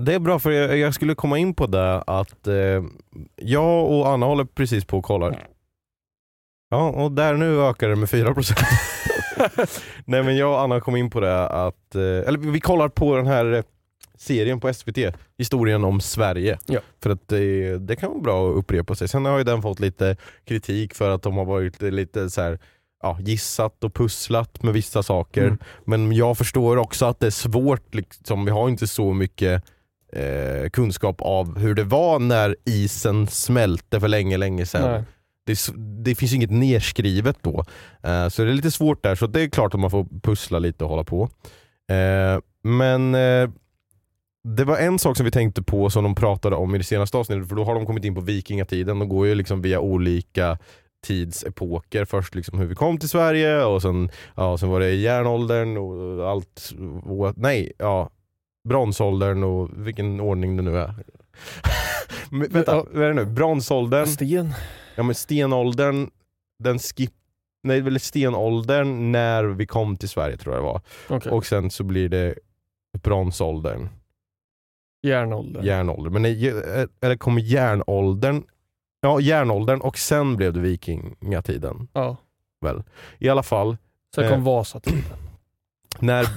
[0.03, 2.83] det är bra för jag, jag skulle komma in på det att eh,
[3.35, 5.47] jag och Anna håller precis på och kollar.
[6.69, 8.55] Ja, och där nu ökar det med 4%.
[10.05, 13.15] Nej men jag och Anna kom in på det att, eh, eller vi kollar på
[13.15, 13.63] den här
[14.17, 14.97] serien på SVT,
[15.37, 16.57] historien om Sverige.
[16.65, 16.79] Ja.
[17.03, 19.07] För att det, det kan vara bra att upprepa sig.
[19.07, 22.59] Sen har ju den fått lite kritik för att de har varit lite så här,
[23.03, 25.43] ja, gissat och pusslat med vissa saker.
[25.43, 25.57] Mm.
[25.85, 29.63] Men jag förstår också att det är svårt, liksom, vi har inte så mycket
[30.13, 34.91] eh, kunskap av hur det var när isen smälte för länge, länge sedan.
[34.91, 35.03] Nej.
[35.45, 35.57] Det,
[36.03, 37.65] det finns inget nerskrivet då.
[38.03, 40.59] Eh, så det är lite svårt där, så det är klart att man får pussla
[40.59, 41.29] lite och hålla på.
[41.89, 43.49] Eh, men eh,
[44.43, 47.17] det var en sak som vi tänkte på som de pratade om i det senaste
[47.17, 48.99] avsnittet, för då har de kommit in på vikingatiden.
[48.99, 50.57] De går ju liksom via olika
[51.03, 52.05] tidsepoker.
[52.05, 56.29] Först liksom hur vi kom till Sverige och sen, ja, sen var det järnåldern och
[56.29, 56.73] allt.
[57.03, 58.09] Och, nej, ja,
[58.69, 60.93] bronsåldern och vilken ordning det nu är.
[62.29, 62.85] Men, vänta, Ja.
[62.91, 63.25] vad är det nu?
[63.25, 64.53] Bronsåldern, Sten.
[64.95, 66.09] ja, men stenåldern,
[66.59, 67.11] den skip,
[67.63, 70.81] nej, väl stenåldern när vi kom till Sverige tror jag det var.
[71.09, 71.31] Okej.
[71.31, 72.35] Och sen så blir det
[73.03, 73.89] bronsåldern,
[75.03, 75.63] Järnåldern.
[75.65, 76.13] järnåldern.
[76.13, 78.43] Men nej, eh, eller kommer järnåldern,
[79.03, 82.17] ja järnåldern och sen blev det vikingatiden Ja.
[82.61, 82.83] väl.
[83.19, 83.77] I alla fall,
[84.15, 84.29] Sen Eh.
[84.29, 85.03] kom Vasatiden.
[85.99, 86.27] när,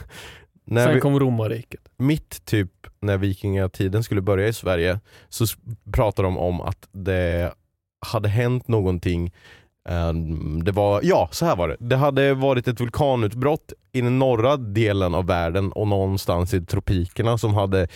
[0.64, 1.80] när Sen vi, kom romarriket.
[1.96, 5.44] mitt typ när vikingatiden skulle börja i Sverige så
[5.92, 7.52] pratade de om att det
[8.06, 9.32] hade hänt någonting
[9.88, 11.76] ehm, det var, ja så här var det.
[11.80, 17.38] Det hade varit ett vulkanutbrott i den norra delen av världen och någonstans i tropikerna
[17.38, 17.88] som hade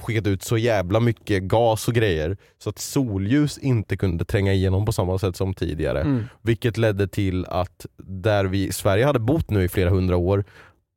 [0.00, 4.84] skickat ut så jävla mycket gas och grejer så att solljus inte kunde tränga igenom
[4.84, 6.00] på samma sätt som tidigare.
[6.00, 6.24] Mm.
[6.42, 10.44] Vilket ledde till att där vi i Sverige hade bott nu i flera hundra år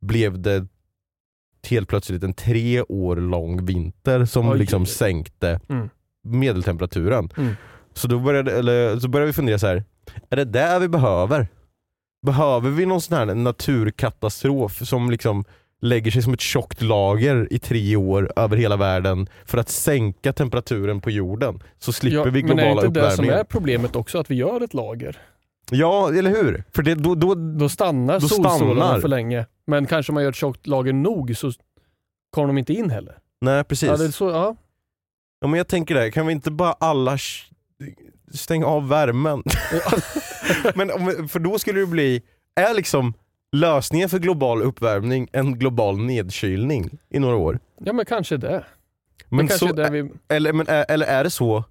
[0.01, 0.67] blev det
[1.69, 5.89] helt plötsligt en tre år lång vinter som Oj, liksom sänkte Mm.
[6.23, 7.29] medeltemperaturen.
[7.37, 7.53] Mm.
[7.93, 9.83] Så då började, eller, så började vi fundera så här.
[10.29, 11.47] är det där vi behöver?
[12.25, 15.43] Behöver vi någon sån här naturkatastrof som liksom
[15.83, 20.33] lägger sig som ett tjockt lager i tre år över hela världen för att sänka
[20.33, 21.63] temperaturen på jorden?
[21.79, 24.35] Så slipper Ja, vi men är globala inte det som är problemet också, att vi
[24.35, 25.17] gör ett lager?
[25.71, 26.63] Ja, eller hur?
[26.71, 28.99] För det, då, då, Då stannar Då solstrålarna stannar.
[28.99, 29.45] för länge.
[29.67, 31.51] Men kanske man gör ett tjockt lager nog så
[32.31, 33.17] kommer de inte in heller.
[33.41, 33.89] nej precis.
[33.89, 34.55] Ja, det så, ja.
[35.41, 37.17] Ja men jag tänker det, kan vi inte bara alla
[38.33, 39.43] stänga av värmen?
[40.75, 42.21] men om, för då skulle det bli,
[42.55, 43.13] är liksom
[43.53, 47.59] lösningen för global uppvärmning en global nedkylning i några år?
[47.77, 48.65] ja, men kanske det.
[49.29, 50.11] Men kanske så, det vi...
[50.27, 51.63] eller, men, är- eller är det så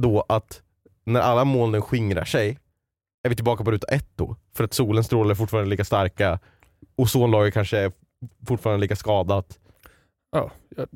[0.00, 0.62] då att
[1.04, 2.58] när alla molnen skingrar sig,
[3.24, 4.36] är vi tillbaka på ruta ett då?
[4.56, 6.38] För att solens strålar är fortfarande lika starka,
[6.96, 7.92] ozonlagret kanske är
[8.46, 9.58] fortfarande lika skadat.
[10.32, 10.86] Ja, ja,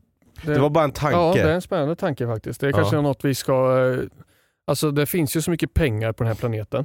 [0.44, 1.18] Det var bara en tanke.
[1.18, 2.60] Ja, det är en spännande tanke faktiskt.
[2.60, 3.02] Det är kanske Ja.
[3.02, 3.84] något vi ska...
[3.92, 4.00] eh,
[4.68, 6.84] Alltså det finns ju så mycket pengar på den här planeten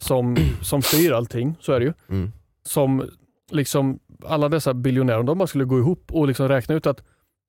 [0.00, 1.92] som, som styr allting, så är det ju.
[2.08, 2.32] Mm.
[2.68, 3.10] Som
[3.50, 7.02] liksom alla dessa biljonärer, om de bara skulle gå ihop och liksom räkna ut att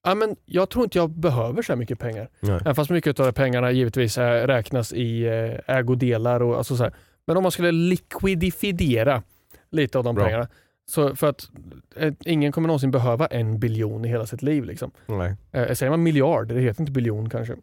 [0.03, 2.29] ja, men jag tror inte jag behöver så här mycket pengar.
[2.39, 2.55] Nej.
[2.61, 6.93] Även fast mycket av de pengarna givetvis räknas i eh, ägodelar och alltså så här.
[7.27, 9.23] Men om man skulle likvidifiera
[9.71, 10.25] lite av de Bra.
[10.25, 10.47] pengarna.
[10.89, 11.49] Så för att
[11.95, 14.63] eh, ingen kommer någonsin behöva en biljon i hela sitt liv.
[14.65, 14.91] Liksom.
[15.05, 15.35] Nej.
[15.51, 17.55] Eh, säger man miljard, det heter inte biljon kanske.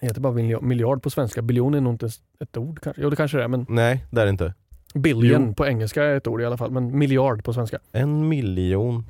[0.00, 1.42] Det heter bara milja- miljard på svenska.
[1.42, 2.08] Biljon är nog inte
[2.40, 3.02] ett ord kanske.
[3.02, 4.54] Jo det kanske det är, men Nej, det är det inte.
[4.92, 5.54] Billion Jo.
[5.54, 6.70] på engelska är ett ord i alla fall.
[6.70, 7.78] Men miljard på svenska.
[7.92, 9.04] En miljon,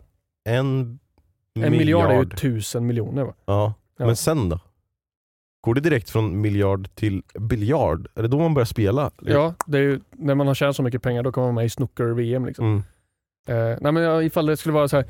[0.45, 0.99] en
[1.55, 3.25] En miljard, är ju tusen miljoner.
[3.25, 3.35] Va?
[3.45, 3.75] Ja.
[3.99, 4.07] Ja.
[4.07, 4.61] men sen då?
[5.61, 8.09] Går det direkt från miljard till biljard?
[8.15, 9.11] Är det då man börjar spela?
[9.23, 11.65] Ja, det är ju, när man har tjänat så mycket pengar då kommer man med
[11.65, 12.47] i snooker-VM.
[12.47, 12.67] Liksom.
[12.67, 12.83] Mm.
[13.73, 15.07] Eh, nej men ifall det skulle vara så här.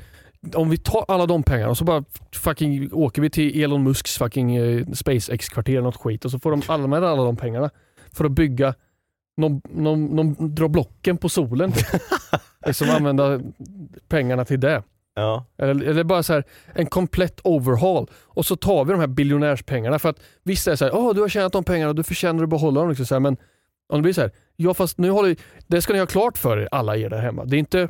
[0.53, 2.03] Om vi tar alla de pengarna och så bara
[2.35, 6.51] fucking åker vi till Elon Musks fucking eh, SpaceX-kvarter eller något skit och så får
[6.51, 7.69] de använda alla de pengarna
[8.11, 8.75] för att bygga
[9.37, 11.71] någon, någon, någon, dra blocken på solen.
[11.71, 11.85] typ.
[12.65, 13.41] liksom använda
[14.07, 14.83] pengarna till det.
[15.15, 15.45] Ja.
[15.57, 18.07] Eller, eller bara så här, en komplett overhaul.
[18.13, 21.21] Och så tar vi de här biljonärspengarna för att vissa är så här, oh, du
[21.21, 22.89] har tjänat de pengarna och du förtjänar att behålla dem.
[22.89, 23.37] Liksom så här, men
[23.89, 25.35] om det blir så här, ja fast nu håller,
[25.67, 27.45] det ska ni ha klart för er, alla er där hemma.
[27.45, 27.89] Det är inte,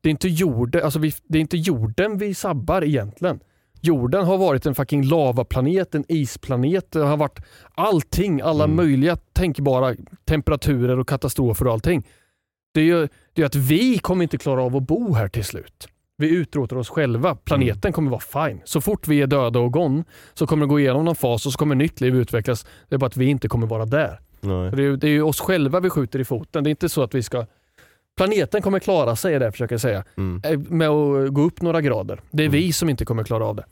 [0.00, 3.40] det är inte, jorden, alltså vi, det är inte jorden vi sabbar egentligen.
[3.80, 7.38] Jorden har varit en fucking lavaplanet, en isplanet, det har varit
[7.74, 8.76] allting, alla Mm.
[8.76, 12.06] möjliga tänkbara temperaturer och katastrofer och allting.
[12.74, 15.44] Det är ju det är att vi kommer inte klara av att bo här till
[15.44, 15.88] slut.
[16.16, 17.34] Vi utrotar oss själva.
[17.34, 18.60] Planeten kommer vara fine.
[18.64, 20.04] Så fort vi är döda och gone
[20.34, 22.66] så kommer det gå igenom någon fas och så kommer nytt liv utvecklas.
[22.88, 24.20] Det är bara att vi inte kommer vara där.
[24.76, 26.64] Det är, det är ju oss själva vi skjuter i foten.
[26.64, 27.46] Det är inte så att vi ska...
[28.20, 30.42] Planeten kommer klara sig, är det jag försöker säga, Mm.
[30.44, 32.20] eh, med att gå upp några grader.
[32.30, 32.60] Det är Mm.
[32.60, 33.64] vi som inte kommer klara av det.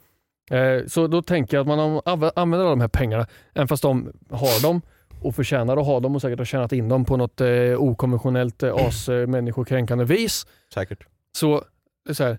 [0.58, 2.00] Eh, Så då tänker jag att man
[2.36, 4.82] använder alla de här pengarna, även fast de har dem
[5.22, 8.62] och förtjänar att ha dem och säkert har tjänat in dem på något eh, okonventionellt
[8.62, 10.46] eh, as eh, människokränkande vis.
[10.74, 11.06] Säkert.
[11.32, 11.64] Så,
[12.12, 12.38] så här,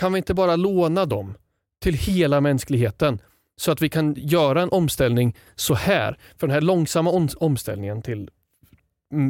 [0.00, 1.34] kan vi inte bara låna dem
[1.82, 3.18] till hela mänskligheten
[3.56, 6.18] så att vi kan göra en omställning så här.
[6.36, 8.30] För den här långsamma om, omställningen till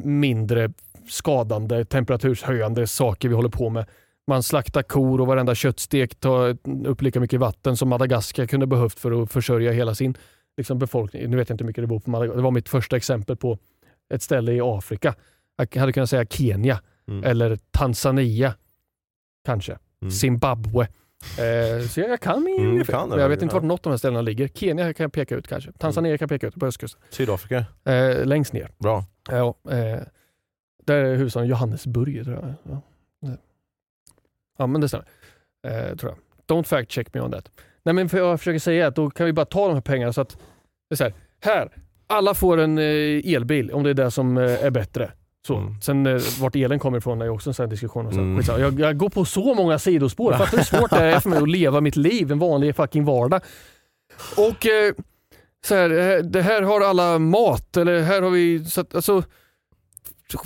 [0.05, 0.71] mindre
[1.09, 3.87] skadande, temperaturshöjande saker vi håller på med.
[4.27, 6.57] Man slaktar kor och varenda köttstek tar
[6.87, 10.17] upp lika mycket vatten som Madagaskar kunde behövt för att försörja hela sin
[10.57, 11.31] liksom, befolkning.
[11.31, 12.37] Nu vet jag inte hur mycket det bor på Madagaskar.
[12.37, 13.59] Det var mitt första exempel på
[14.15, 15.15] ett ställe i Afrika.
[15.57, 17.25] Jag hade kunnat säga Kenya Mm.
[17.25, 18.55] eller Tanzania.
[19.45, 19.79] Kanske.
[20.03, 20.11] Mm.
[20.11, 20.89] Zimbabwe.
[21.39, 23.45] Eh, så jag, kan min Mm, kan det, Men jag vet ja.
[23.45, 24.49] inte vart något av de här ställena ligger.
[24.49, 25.73] Kenya kan jag peka ut kanske.
[25.73, 27.01] Tanzania kan jag peka ut på östkusten.
[27.11, 27.65] Sydafrika.
[27.85, 28.71] Eh, längst ner.
[28.79, 29.05] Bra.
[29.31, 29.99] Ja, eh,
[30.85, 32.55] där är huvudstaden Johannesburg tror jag.
[32.63, 32.81] Ja,
[33.23, 33.39] Det-
[34.59, 35.07] ja men det stämmer.
[35.67, 36.19] Eh, tror jag.
[36.57, 37.51] Don't fact check me on that.
[37.83, 40.13] Nej men för jag försöker säga att då kan vi bara ta de här pengarna
[40.13, 40.39] så att
[40.89, 41.69] det är så här, här
[42.07, 45.13] alla får en eh, elbil om det är det som eh, är bättre.
[45.47, 45.57] Så.
[45.57, 45.81] Mm.
[45.81, 48.07] Sen eh, vart elen kommer ifrån är också en sån här diskussion.
[48.07, 48.21] Och så.
[48.21, 48.43] Mm.
[48.61, 50.33] Jag, jag går på så många sidospår.
[50.33, 53.05] Fattar du hur svårt det är för mig att leva mitt liv, en vanlig fucking
[53.05, 53.41] vardag.
[54.37, 54.93] Och eh,
[55.67, 58.65] så här, eh, det här har alla mat, eller här har vi...
[58.65, 59.23] Så att, alltså,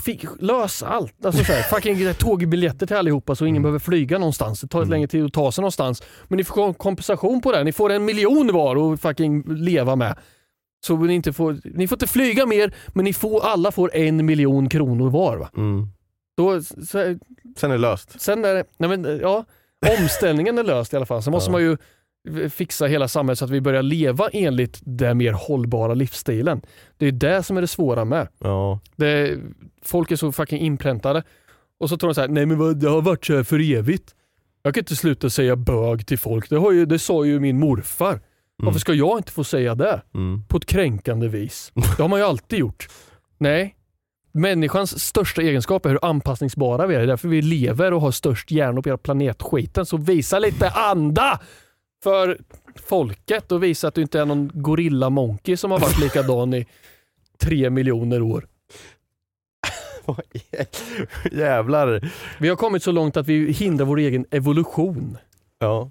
[0.04, 1.24] fick, lös allt.
[1.26, 3.62] Alltså så här, fucking tågbiljetter till allihopa så ingen Mm.
[3.62, 4.60] behöver flyga någonstans.
[4.60, 4.90] Det tar Mm.
[4.90, 6.02] längre tid att ta sig någonstans.
[6.28, 7.64] Men ni får kompensation på det.
[7.64, 10.18] Ni får en miljon var att fucking leva med.
[10.86, 14.26] Så ni, inte får, ni får inte flyga mer, men ni får, alla får en
[14.26, 15.36] miljon kronor var.
[15.36, 15.50] Va?
[15.56, 15.88] Mm.
[16.36, 17.16] Då, så,
[17.56, 18.20] Sen är det löst.
[18.20, 19.44] sen är det, nej men, ja,
[20.00, 21.22] omställningen är löst i alla fall.
[21.22, 21.52] Sen måste Ja.
[21.52, 21.76] man ju
[22.50, 26.60] fixa hela samhället så att vi börjar leva enligt den mer hållbara livsstilen.
[26.98, 28.28] Det är det som är det svåra med.
[28.38, 28.80] Ja.
[28.96, 29.38] Det,
[29.82, 31.22] folk är så fucking inpräntade.
[31.80, 34.14] Och så tror de så här, nej men det har varit så här för evigt.
[34.62, 36.50] Jag kan inte sluta säga bög till folk.
[36.50, 38.20] Det, har ju, det sa ju min morfar.
[38.64, 40.02] Varför ska jag inte få säga det?
[40.14, 40.44] Mm.
[40.48, 41.72] På ett kränkande vis.
[41.96, 42.88] Det har man ju alltid gjort.
[43.38, 43.76] Nej.
[44.32, 46.98] Människans största egenskap är hur anpassningsbara vi är.
[46.98, 49.86] Det är därför vi lever och har störst hjärnor på hela planetskiten.
[49.86, 51.40] Så visa lite anda
[52.02, 52.38] för
[52.88, 56.66] folket och visa att du inte är någon gorilla monkey som har varit likadan i
[57.38, 58.46] tre miljoner år.
[61.32, 62.10] Jävlar.
[62.38, 65.18] Vi har kommit så långt att vi hindrar vår egen evolution.
[65.58, 65.90] Ja.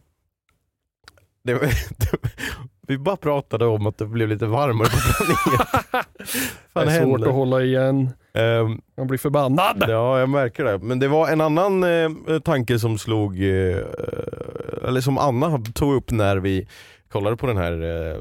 [1.44, 1.62] Det, var-
[2.90, 6.06] vi bara pratade om att det blev lite varmare på planeten.
[6.74, 8.10] Det är svårt att hålla igen.
[8.34, 9.84] Ehm, Man blir förbannad.
[9.88, 10.78] ja, jag märker det.
[10.78, 13.78] Men det var en annan eh, tanke som slog, eh,
[14.88, 16.68] eller som Anna tog upp när vi
[17.12, 17.72] kollade på den här
[18.12, 18.18] eh,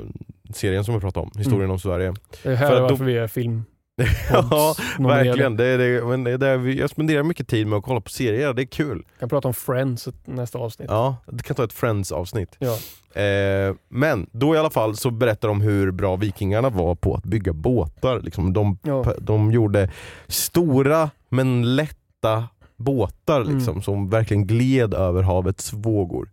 [0.54, 1.70] serien som vi pratade om, Historien Mm.
[1.70, 2.14] om Sverige.
[2.42, 3.64] Det här För är att då- varför vi är film.
[4.30, 5.56] ja, verkligen.
[5.56, 8.00] Det, är det, men det är där vi, jag spenderar mycket tid med att kolla
[8.00, 9.04] på serier, det är kul.
[9.18, 10.88] kan prata om Friends nästa avsnitt.
[10.90, 12.56] Ja, du kan ta ett Friends-avsnitt.
[12.58, 12.78] Ja.
[13.22, 17.24] Eh, men då i alla fall så berättar de hur bra vikingarna var på att
[17.24, 18.20] bygga båtar.
[18.20, 19.14] Liksom de, Ja.
[19.18, 19.90] de gjorde
[20.26, 23.56] stora men lätta båtar Mm.
[23.56, 26.30] liksom, som verkligen gled över havets vågor.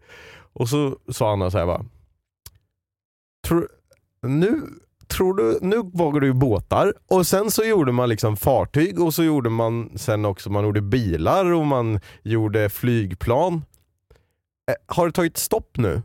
[0.53, 1.85] Och så sa Anna så här va.
[4.21, 4.61] Nu,
[5.07, 9.23] tror du, nu vågar du båtar och sen så gjorde man liksom fartyg och så
[9.23, 13.53] gjorde man sen också man gjorde bilar och man gjorde flygplan.
[14.71, 16.01] Eh, har det tagit stopp nu?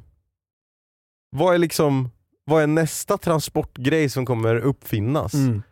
[1.37, 2.11] Vad är liksom
[2.45, 5.35] vad är nästa transportgrej som kommer uppfinnas?
[5.35, 5.63] Mm.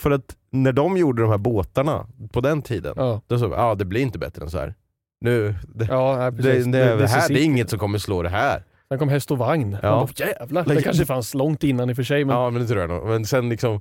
[0.00, 3.20] För att när de gjorde de här båtarna på den tiden, Ja.
[3.26, 4.74] då sa vi ja det blir inte bättre än så här.
[5.20, 8.28] Nu, det, Ja, nej, det, det, det, här, det är inget som kommer slå det
[8.28, 8.64] här.
[8.92, 9.76] Sen kom häst och vagn.
[9.82, 10.08] Ja.
[10.18, 12.24] Bara, jävlar, det kanske fanns långt innan i och för sig.
[12.24, 13.06] Men Ja men det tror jag nog.
[13.06, 13.80] Men sen liksom,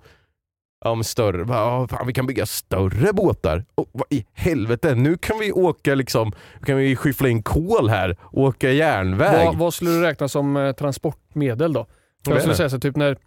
[0.84, 3.66] ja men större, ja, fan, vi kan bygga större båtar.
[3.76, 6.32] Och, vad i helvete, nu kan vi åka liksom,
[6.66, 9.46] kan vi skyffla in kol här och åka järnväg.
[9.46, 11.86] vad, vad skulle du räkna som eh, transportmedel då?
[12.28, 13.18] Jag skulle säga så typ när,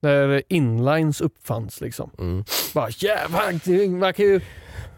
[0.00, 1.80] när inlines uppfanns.
[1.80, 2.10] Liksom.
[2.18, 2.44] Mm.
[2.74, 4.40] Bara jävlar, man kan ju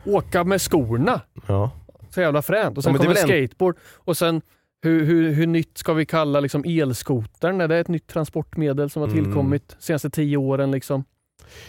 [0.05, 1.21] åka med skorna.
[1.47, 1.71] Ja.
[2.11, 2.79] Så jävla fränt.
[2.79, 3.77] Och sen Ja, kommer skateboard.
[3.95, 4.43] Och sen
[4.87, 7.61] hur, hur, hur nytt ska vi kalla liksom elskotern?
[7.61, 9.25] Är det ett nytt transportmedel som har Mm.
[9.25, 10.71] tillkommit de senaste tio åren?
[10.71, 11.05] Liksom?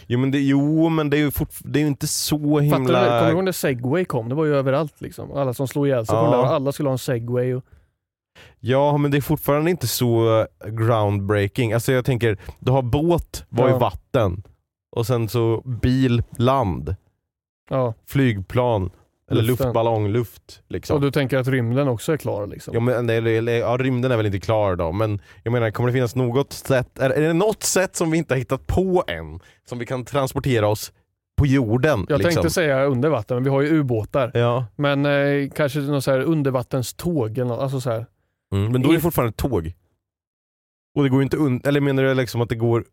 [0.06, 2.60] Jo, men det, jo men det är ju fort, det är ju inte så Fattar
[2.60, 2.64] du?
[2.64, 3.04] himla...
[3.08, 4.28] Kommer du ihåg när segway kom?
[4.28, 5.00] Det var ju överallt.
[5.00, 5.32] Liksom.
[5.32, 6.46] Alla som slog ihjäl sig Ja.
[6.46, 7.54] alla skulle ha en segway.
[7.54, 7.64] Och...
[8.60, 11.72] Ja men det är fortfarande inte så eh, groundbreaking.
[11.72, 13.76] Alltså jag tänker, du har båt, var Ja.
[13.76, 14.42] i vatten.
[14.96, 16.96] Och sen så bil, land,
[17.70, 17.94] Ja.
[18.06, 18.90] flygplan,
[19.30, 19.66] eller Luften.
[19.66, 20.62] luftballong, luft.
[20.68, 20.96] Liksom.
[20.96, 22.46] Och du tänker att rymden också är klar?
[22.46, 22.74] Liksom.
[22.74, 23.08] Ja, men,
[23.46, 26.98] ja, rymden är väl inte klar då, men jag menar kommer det finnas något sätt,
[26.98, 30.04] är, är det något sätt som vi inte har hittat på än, som vi kan
[30.04, 30.92] transportera oss
[31.38, 32.06] på jorden?
[32.08, 32.34] Jag liksom?
[32.34, 34.30] tänkte säga under vatten, men vi har ju ubåtar.
[34.34, 37.60] Ja, Men eh, kanske någon så här undervattenståg eller något.
[37.60, 38.06] Alltså så här.
[38.54, 39.72] mm, men då är det fortfarande ett tåg.
[40.96, 42.84] Och det går inte un- eller menar du liksom att det går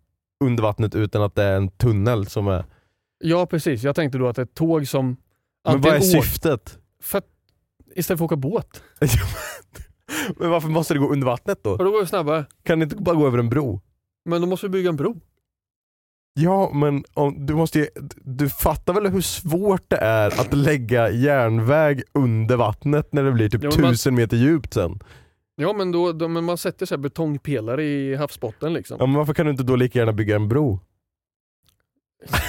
[0.43, 2.65] under vattnet utan att det är en tunnel som är...
[3.23, 5.17] Ja precis, jag tänkte då att ett tåg som
[5.65, 6.77] Men vad är syftet?
[7.01, 7.25] För att,
[7.95, 8.83] istället för att åka båt.
[10.37, 11.71] men varför måste det gå under vattnet då?
[11.71, 12.45] Och då går det snabbare.
[12.63, 13.81] Kan det inte bara gå över en bro?
[14.25, 15.21] Men då måste vi bygga en bro.
[16.33, 21.09] Ja, men om, du måste ju, du fattar väl hur svårt det är att lägga
[21.09, 24.99] järnväg under vattnet när det blir typ Ja, men man- tusen meter djupt sen?
[25.55, 28.97] Ja men, då, då, men man sätter så betongpelare i havsbotten liksom.
[28.99, 30.79] Ja, men varför kan du inte då lika gärna bygga en bro?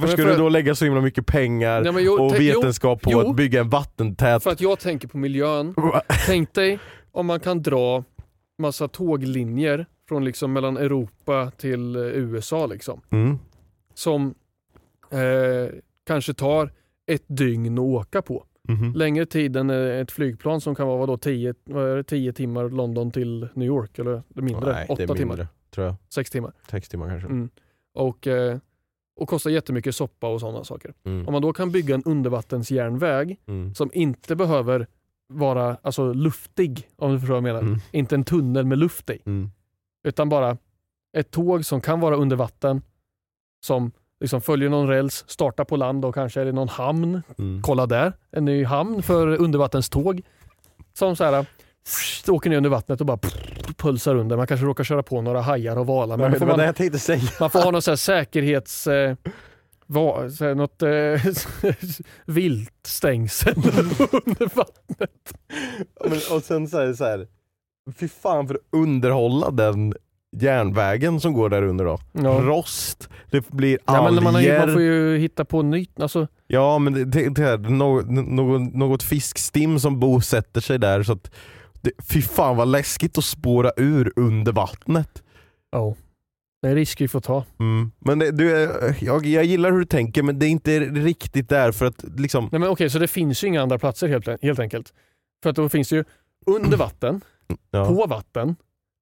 [0.00, 3.10] varför för- du då lägga så himla mycket pengar Ja, men jo, och vetenskap på
[3.12, 3.20] jo.
[3.20, 4.42] att bygga en vattentät...
[4.42, 5.74] För att jag tänker på miljön.
[6.26, 6.78] Tänk dig
[7.12, 8.04] om man kan dra
[8.58, 13.00] massa tåglinjer från liksom mellan Europa till eh, USA liksom.
[13.10, 13.38] Mm.
[13.94, 14.34] Som
[15.10, 15.74] eh,
[16.06, 16.70] kanske tar
[17.06, 18.46] ett dygn att åka på.
[18.68, 18.92] Mhm.
[18.92, 22.32] Längre tid än eh, ett flygplan som kan vara vadå, 10, vad är det, 10
[22.32, 24.72] timmar London till New York eller mindre?
[24.72, 25.48] Nej, 8 det är mindre, timmar?
[25.74, 25.94] tror jag.
[26.14, 26.52] 6 timmar.
[26.70, 27.28] Sex timmar kanske.
[27.28, 27.48] Mm.
[27.94, 28.58] Och eh,
[29.16, 30.94] och kostar jättemycket soppa och sådana saker.
[31.04, 31.26] Mm.
[31.26, 33.74] Om man då kan bygga en undervattensjärnväg Mm.
[33.74, 34.86] som inte behöver
[35.28, 37.60] vara alltså, luftig, om du förstår vad jag menar.
[37.60, 37.78] Mm.
[37.90, 39.18] Inte en tunnel med luft i.
[39.26, 39.50] Mm.
[40.04, 40.56] Utan bara
[41.16, 42.82] ett tåg som kan vara under vatten,
[43.64, 47.22] som liksom följer någon räls, startar på land och kanske eller någon hamn.
[47.38, 47.62] Mm.
[47.62, 50.22] Kolla där, en ny hamn för undervattenståg.
[50.92, 51.46] Som så här,
[52.28, 53.18] åker ner under vattnet och bara
[53.76, 54.36] pulsar under.
[54.36, 56.16] Man kanske råkar köra på några hajar och valar.
[56.16, 57.22] Men får var det man, jag tänkte säga.
[57.40, 58.86] man får ha någon så här säkerhets...
[58.86, 59.16] Eh,
[59.86, 61.72] va, så här, något eh,
[62.34, 63.54] viltstängsel
[64.26, 65.34] under vattnet.
[66.04, 67.26] Men, och sen så här, så här,
[67.98, 69.94] fy fan för att underhålla den
[70.36, 71.98] järnvägen som går där under då.
[72.12, 72.40] Ja.
[72.42, 74.58] Rost, det blir Ja, men man, har, alger.
[74.66, 76.00] man får ju hitta på nytt.
[76.00, 81.02] Alltså, Ja men det, det, det är något, något, något fiskstim som bosätter sig där
[81.02, 81.30] så att
[81.82, 85.22] det, Fy fan vad läskigt att spåra ur under vattnet.
[85.70, 85.94] ja.
[86.62, 87.44] Det är risk vi får ta.
[87.60, 87.92] Mm.
[87.98, 91.48] Men det, du, är- jag, jag gillar hur du tänker men det är inte riktigt
[91.48, 94.42] där för att liksom Nej, men okej, så det finns ju inga andra platser helt,
[94.42, 94.92] helt enkelt.
[95.42, 96.04] För att då finns det ju
[96.46, 97.20] under vatten,
[97.70, 98.56] ja, på vatten,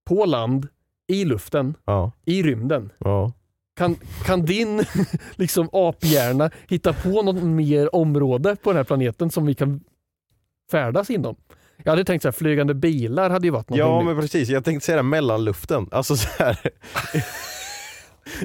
[0.09, 0.69] på land,
[1.13, 2.93] i luften, ja, i rymden.
[2.99, 3.33] ja.
[3.77, 4.85] Kan, kan din
[5.37, 9.81] liksom aphjärna hitta på något mer område på den här planeten som vi kan
[10.71, 11.37] färdas inom?
[11.85, 14.65] Jag hade tänkt så här, flygande bilar hade ju varit något Ja men precis, jag
[14.65, 15.89] tänkte säga det mellanluften.
[15.93, 16.59] Alltså så här.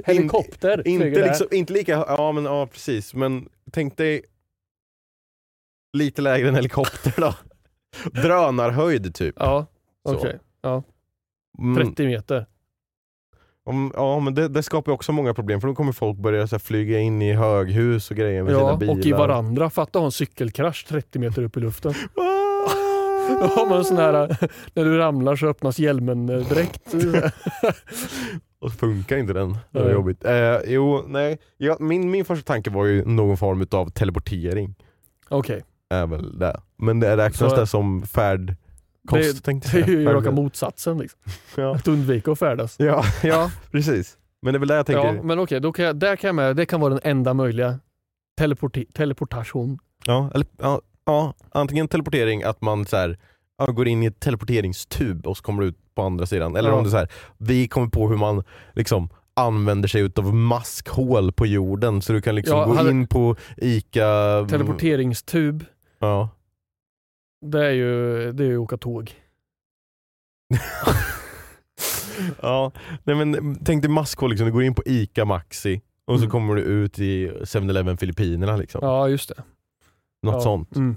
[0.06, 4.22] Helikopter flyger inte, liksom, inte lika, ja men ja precis men tänk dig
[5.98, 7.34] lite lägre än helikopter då.
[8.22, 9.36] Drönarhöjd typ.
[9.40, 9.66] Ja,
[10.04, 10.40] okej.
[10.62, 10.84] Ja,
[11.60, 12.46] Mm, 30 meter.
[13.66, 16.56] om, ja men det, det skapar också många problem för då kommer folk börja så
[16.56, 18.94] här, flyga in i höghus och grejer med sina Ja, bilar.
[18.94, 19.70] och i varandra.
[19.70, 21.94] Fatta att ha en cykelkrasch 30 meter upp i luften.
[23.28, 24.38] Då har man sån här,
[24.74, 26.94] när du ramlar så öppnas hjälmen eh, direkt.
[28.60, 29.58] Och funkar inte den.
[29.72, 30.26] Det var jobbigt.
[30.26, 31.38] Eh, jo, nej.
[31.58, 34.76] Ja, min, min första tanke var ju någon form av teleportering.
[35.30, 36.60] Okej, Är väl det.
[36.78, 38.56] Men det räknas Så- det som färdkost
[39.36, 40.98] Det- tänkte det är ju raka motsatsen.
[40.98, 41.20] Liksom.
[41.56, 41.76] Ja.
[41.76, 42.76] Att undvika att färdas.
[42.80, 44.18] Ja, ja, precis.
[44.42, 45.14] Men det är väl det jag tänker.
[45.16, 47.34] Ja, men okej, då kan jag, där kan jag med, det kan vara den enda
[47.34, 47.80] möjliga
[48.40, 49.80] teleporti- teleportation.
[50.06, 53.18] Ja, eller, ja, ja, antingen teleportering, att man så här,
[53.58, 56.56] ja, går in i ett teleporteringstub och så kommer du ut på andra sidan.
[56.56, 56.76] Eller Ja.
[56.76, 58.44] om det är så här, vi kommer på hur man
[58.74, 63.36] liksom använder sig av maskhål på jorden så du kan liksom Ja, gå in på
[63.58, 64.06] ICA...
[64.08, 65.66] mm, Teleporteringstub,
[66.00, 66.30] Ja.
[67.46, 69.12] det är ju, det är ju åka tåg.
[72.42, 72.72] ja.
[73.04, 74.46] Nej, men, tänk dig maskhål, liksom.
[74.48, 76.32] du går in på ICA Maxi och så Mm.
[76.32, 78.58] kommer du ut i 7-Eleven Filippinerna.
[78.58, 78.80] Liksom.
[78.84, 79.44] Ja, just det.
[80.26, 80.42] Något ja.
[80.42, 80.76] sånt.
[80.76, 80.96] Mm.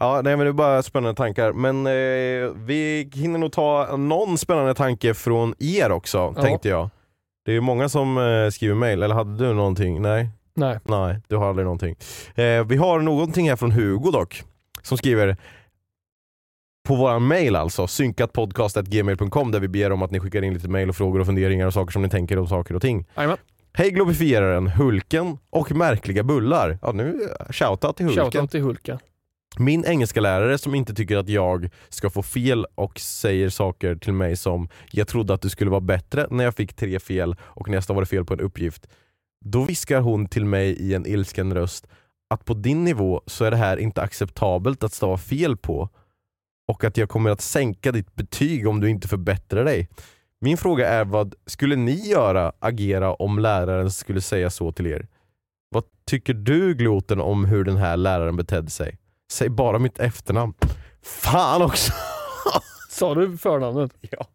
[0.00, 1.52] Ja, nej men det är bara spännande tankar.
[1.52, 6.42] Men eh, vi hinner nog ta någon spännande tanke från er också, Ja.
[6.42, 6.90] tänkte jag.
[7.44, 10.02] Det är många som eh, skriver mail, eller hade du någonting?
[10.02, 10.78] Nej, Nej.
[10.84, 11.96] nej, du har aldrig någonting.
[12.34, 14.42] Eh, vi har någonting här från Hugo dock,
[14.82, 15.36] som skriver
[16.88, 20.88] på våran mail alltså, synkatpodcast.gmail.com där vi ber om att ni skickar in lite mail
[20.88, 23.06] och frågor och funderingar och saker som ni tänker om saker och ting.
[23.16, 23.36] Jajamän.
[23.78, 26.78] Hej glorifieraren, Hulken och märkliga bullar.
[26.82, 28.24] Ja nu, eh, shoutout till Hulken.
[28.24, 28.98] Shoutout till Hulka.
[29.58, 34.12] Min engelska lärare som inte tycker att jag ska få fel och säger saker till
[34.12, 37.68] mig som “Jag trodde att du skulle vara bättre när jag fick tre fel och
[37.68, 38.86] nästa var det fel på en uppgift”.
[39.44, 41.86] Då viskar hon till mig i en ilsken röst
[42.30, 45.88] att på din nivå så är det här inte acceptabelt att stava fel på
[46.68, 49.88] och att jag kommer att sänka ditt betyg om du inte förbättrar dig.
[50.40, 55.06] Min fråga är vad skulle ni göra, agera om läraren skulle säga så till er?
[55.74, 58.98] Vad tycker du Gloten om hur den här läraren betedde sig?
[59.32, 60.54] Säg bara mitt efternamn.
[61.02, 61.92] Fan också!
[62.90, 63.92] Sa du förnamnet?
[64.00, 64.26] ja.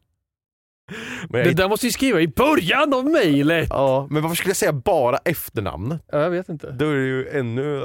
[1.30, 3.68] Men, jag, Det där måste ju skriva i början av mejlet!
[3.70, 6.01] ja, men varför skulle jag säga bara efternamnet?
[6.12, 6.72] Ja, Jag vet inte.
[6.72, 7.84] Då är det ju ännu,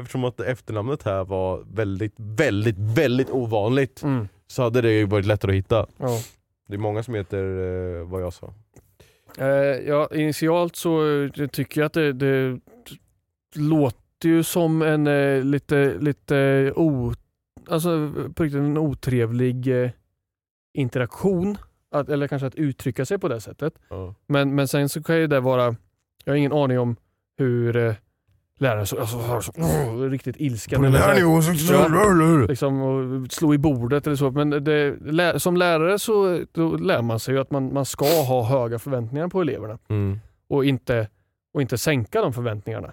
[0.00, 4.28] eftersom att efternamnet här var väldigt, väldigt, väldigt ovanligt Mm.
[4.46, 5.86] så hade det ju varit lättare att hitta.
[5.96, 6.18] Ja.
[6.70, 8.54] Det är många som heter eh, vad jag sa.
[9.38, 9.46] Eh,
[9.88, 12.60] ja, initialt så eh, tycker jag att det, det
[13.54, 17.12] låter ju som en eh, lite, lite o,
[17.68, 19.90] alltså, på riktigt en otrevlig eh,
[20.74, 21.56] interaktion.
[21.90, 23.74] Att, eller kanske att uttrycka sig på det sättet.
[23.88, 24.14] Ja.
[24.26, 25.76] Men, men sen så kan ju det vara,
[26.24, 26.96] jag har ingen aning om
[27.38, 27.94] hur
[28.60, 31.72] eh, lärare så, alltså, har så, oh, riktigt eller så här- nivån så...
[31.72, 32.46] Ja.
[32.48, 34.30] liksom, och slå i bordet eller så.
[34.30, 36.38] Men det, lä- som lärare så
[36.80, 40.20] lär man sig ju att man, man ska ha höga förväntningar på eleverna Mm.
[40.48, 41.08] och inte,
[41.54, 42.92] och inte sänka de förväntningarna.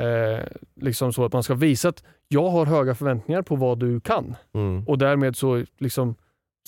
[0.00, 0.44] Eh,
[0.80, 4.34] liksom så att man ska visa att jag har höga förväntningar på vad du kan
[4.54, 4.84] Mm.
[4.86, 6.14] och därmed så liksom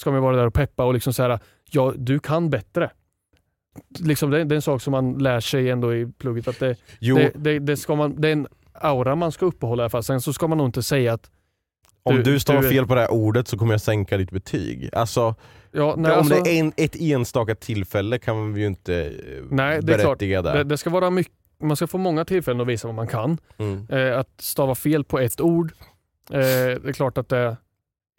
[0.00, 1.40] ska man vara där och peppa och liksom säga
[1.70, 2.90] ja, du kan bättre.
[3.98, 6.48] Liksom, det, det är en sak som man lär sig ändå i plugget.
[6.48, 9.84] Att det, det, det, det, ska man, det är en aura man ska uppehålla i
[9.84, 10.02] alla fall.
[10.04, 11.30] Sen så ska man nog inte säga att
[12.02, 14.90] om du- du stavar fel på det här ordet så kommer jag sänka ditt betyg.
[14.92, 15.34] Alltså,
[15.72, 19.42] ja, nej, om alltså, det är en, ett enstaka tillfälle kan vi ju inte eh,
[19.50, 20.18] Nej, det är klart.
[20.18, 23.06] berättiga det, det ska vara mycket, man ska få många tillfällen att visa vad man
[23.06, 23.38] kan.
[23.58, 23.86] Mm.
[23.90, 25.72] Eh, att stava fel på ett ord,
[26.30, 27.56] eh, det är klart att det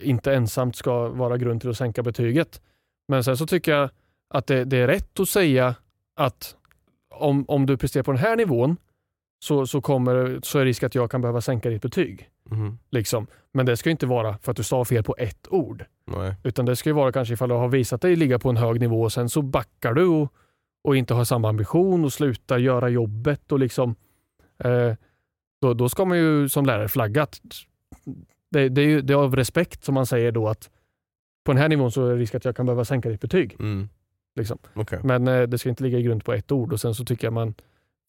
[0.04, 2.62] inte ensamt ska vara grund till att sänka betyget.
[3.08, 3.90] Men sen så tycker jag
[4.34, 5.76] att det, det är rätt att säga
[6.16, 6.56] att
[7.10, 8.78] om, om du presterar på den här nivån
[9.44, 12.30] så, så, kommer, så är risk att jag kan behöva sänka ditt betyg.
[12.50, 12.80] Mhm.
[12.90, 13.28] Liksom.
[13.52, 15.86] Men det ska inte vara för att du stavar fel på ett ord.
[16.06, 16.36] Nej.
[16.44, 18.80] Utan det ska ju vara kanske ifall du har visat dig ligga på en hög
[18.80, 20.34] nivå och sen så backar du och,
[20.84, 23.52] och inte har samma ambition och slutar göra jobbet.
[23.52, 23.96] och liksom
[24.64, 24.94] eh,
[25.62, 27.42] då, då ska man ju som lärare flagga att
[28.52, 30.70] det, det, är ju, det är av respekt som man säger då att
[31.44, 33.56] på den här nivån så är det risk att jag kan behöva sänka ditt betyg.
[33.60, 33.90] Mm.
[34.36, 34.58] Liksom.
[34.74, 35.00] Okej.
[35.04, 37.28] Men eh, det ska inte ligga i grund på ett ord och sen så tycker
[37.28, 37.54] jag man,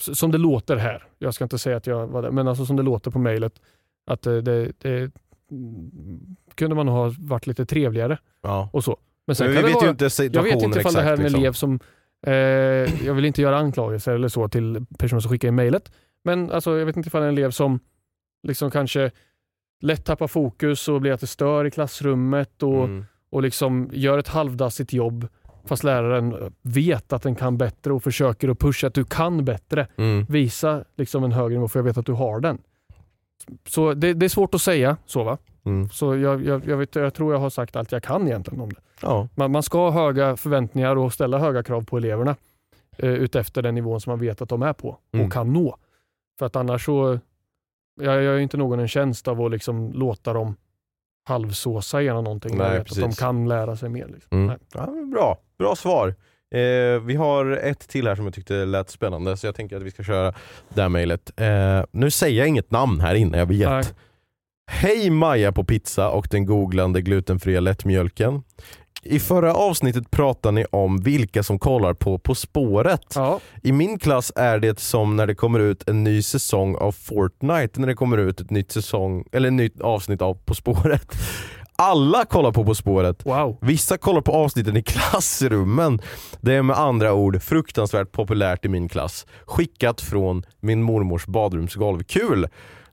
[0.03, 2.77] som det låter här, jag ska inte säga att jag var där, men alltså som
[2.77, 3.61] det låter på mejlet,
[4.07, 5.11] att eh, det, det
[5.51, 8.68] mm, kunde man ha varit lite trevligare Ja.
[8.72, 8.97] och så.
[9.27, 11.22] Men Men vi vet vara, ju inte jag vet inte ifall det här är en
[11.22, 11.41] liksom.
[11.41, 11.81] elev som,
[12.27, 12.33] eh,
[13.07, 15.93] jag vill inte göra anklagelser eller så till personer som skickar in mejlet,
[16.25, 17.81] men alltså, jag vet inte ifall det är en elev som
[18.43, 19.11] liksom kanske
[19.81, 23.05] lätt tappar fokus och blir att det stör i klassrummet och, Mm.
[23.31, 25.29] och liksom gör ett halvdassigt jobb
[25.67, 29.87] fast läraren vet att den kan bättre och försöker att pusha att du kan bättre.
[29.97, 30.25] Mm.
[30.29, 32.59] Visa liksom en högre nivå för jag vet att du har den.
[33.69, 35.39] Så det, det är svårt att säga så va?
[35.65, 35.89] Mm.
[35.89, 38.69] Så jag, jag, jag, vet, jag tror jag har sagt allt jag kan egentligen om
[38.73, 38.81] det.
[39.01, 39.29] Ja.
[39.35, 42.37] Man, man ska ha höga förväntningar och ställa höga krav på eleverna
[42.97, 45.31] eh, utefter den nivån som man vet att de är på och Mm.
[45.31, 45.77] kan nå.
[46.39, 47.19] För att annars så,
[48.01, 50.57] jag ju inte någon en tjänst av att liksom låta dem
[51.25, 52.59] halvsåsa igenom någonting.
[52.59, 54.07] Nej, vet att de kan lära sig mer.
[54.07, 54.39] Liksom.
[54.39, 54.59] Mm.
[54.75, 56.14] Ja, bra, bra svar.
[56.55, 59.83] Eh, vi har ett till här som jag tyckte lät spännande så jag tänker att
[59.83, 60.35] vi ska köra
[60.68, 61.33] det här mejlet.
[61.37, 63.68] Eh, nu säger jag inget namn här inne, jag vet.
[63.68, 63.85] Nej.
[64.70, 68.43] Hej Maja på pizza och den googlande glutenfria lättmjölken.
[69.05, 73.13] I förra avsnittet pratade ni om vilka som kollar på På spåret.
[73.15, 76.93] Ja, I min klass är det som när det kommer ut en ny säsong av
[76.93, 81.17] Fortnite, när det kommer ut ett nytt, säsong, eller ett nytt avsnitt av På spåret.
[81.79, 83.27] Alla kollar på På spåret.
[83.27, 83.59] wow.
[83.61, 86.01] Vissa kollar på avsnitten i klassrummen.
[86.41, 89.27] Det är med andra ord fruktansvärt populärt i min klass.
[89.47, 92.03] Skickat från min mormors badrumsgolv.
[92.03, 92.49] Kul!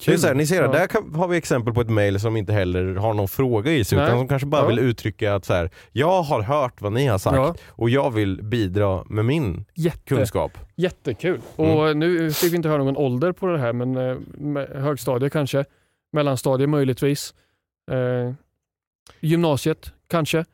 [0.06, 0.72] Det är här, ni ser, Ja.
[0.72, 3.84] där kan, har vi exempel på ett mail som inte heller har någon fråga i
[3.84, 4.08] sig Nej.
[4.08, 4.68] utan som kanske bara Ja.
[4.68, 7.56] vill uttrycka att så här, jag har hört vad ni har sagt Ja.
[7.70, 10.52] och jag vill bidra med min Jätte, kunskap.
[10.76, 11.42] Jättekul.
[11.58, 11.72] Mm.
[11.78, 15.66] Och nu fick vi inte höra någon ålder på det här, men eh, högstadie kanske,
[16.14, 17.34] mellanstadie möjligtvis,
[17.92, 18.34] eh,
[19.20, 20.46] gymnasiet kanske,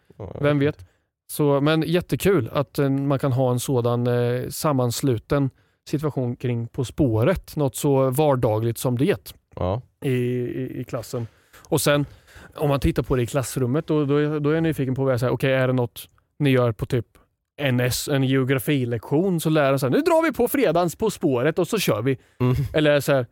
[0.41, 0.85] vem vet.
[1.31, 5.49] Så, men jättekul att eh, man kan ha en sådan eh, sammansluten
[5.89, 9.81] situation kring På spåret, något så vardagligt som det Ja.
[10.03, 11.27] i, i, i klassen.
[11.69, 12.05] Och sen
[12.55, 15.13] om man tittar på det i klassrummet, då, då, då är jag nyfiken på vad
[15.13, 17.05] jag säger, okej är det något ni gör på typ
[17.61, 21.67] en, S, en geografilektion så läraren säger nu drar vi på fredagens På spåret och
[21.67, 22.17] så kör vi.
[22.39, 22.55] Mm.
[22.73, 23.25] Eller så här,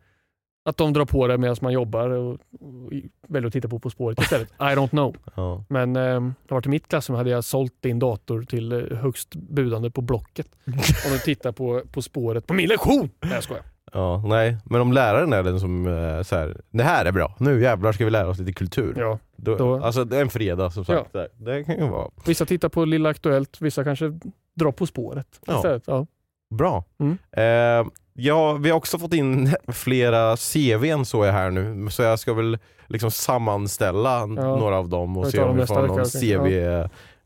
[0.66, 2.92] att de drar på det medan man jobbar och, och
[3.28, 4.48] väljer att titta på På spåret istället.
[4.60, 5.16] I don't know.
[5.34, 5.64] Ja.
[5.68, 9.34] Men eh, det varit i mitt klassrum hade jag sålt din dator till eh, högst
[9.34, 10.46] budande på Blocket.
[11.06, 13.10] Om du tittar på På spåret på min lektion!
[13.20, 13.62] Nej jag skojar.
[13.92, 17.34] Ja, nej, men om läraren är den som eh, så här, det här är bra,
[17.38, 18.94] nu jävlar ska vi lära oss lite kultur.
[18.98, 19.18] Ja.
[19.36, 21.12] Då, då- Alltså det är en fredag som sagt.
[21.12, 21.28] där.
[21.36, 24.18] Det kan ju vara Vissa tittar på Lilla Aktuellt, vissa kanske
[24.54, 25.56] drar På spåret Ja.
[25.56, 25.82] istället.
[25.86, 26.06] Ja.
[26.54, 26.84] bra.
[26.98, 27.18] Mm.
[27.32, 27.86] Eh,
[28.16, 32.34] ja, vi har också fått in flera CVn så jag här nu, så jag ska
[32.34, 36.36] väl liksom sammanställa några av dem och se om vi får någon okej.
[36.36, 36.46] CV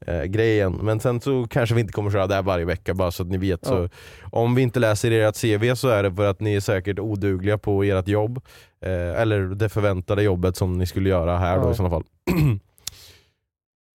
[0.06, 0.72] eh, grejen.
[0.82, 3.28] Men sen så kanske vi inte kommer köra det här varje vecka bara så att
[3.28, 3.60] ni vet.
[3.62, 3.68] Ja.
[3.68, 3.88] Så
[4.30, 7.58] om vi inte läser ert CV så är det för att ni är säkert odugliga
[7.58, 8.40] på ert jobb.
[8.84, 11.70] Eh, eller det förväntade jobbet som ni skulle göra här då Ja.
[11.70, 12.04] i sådana fall.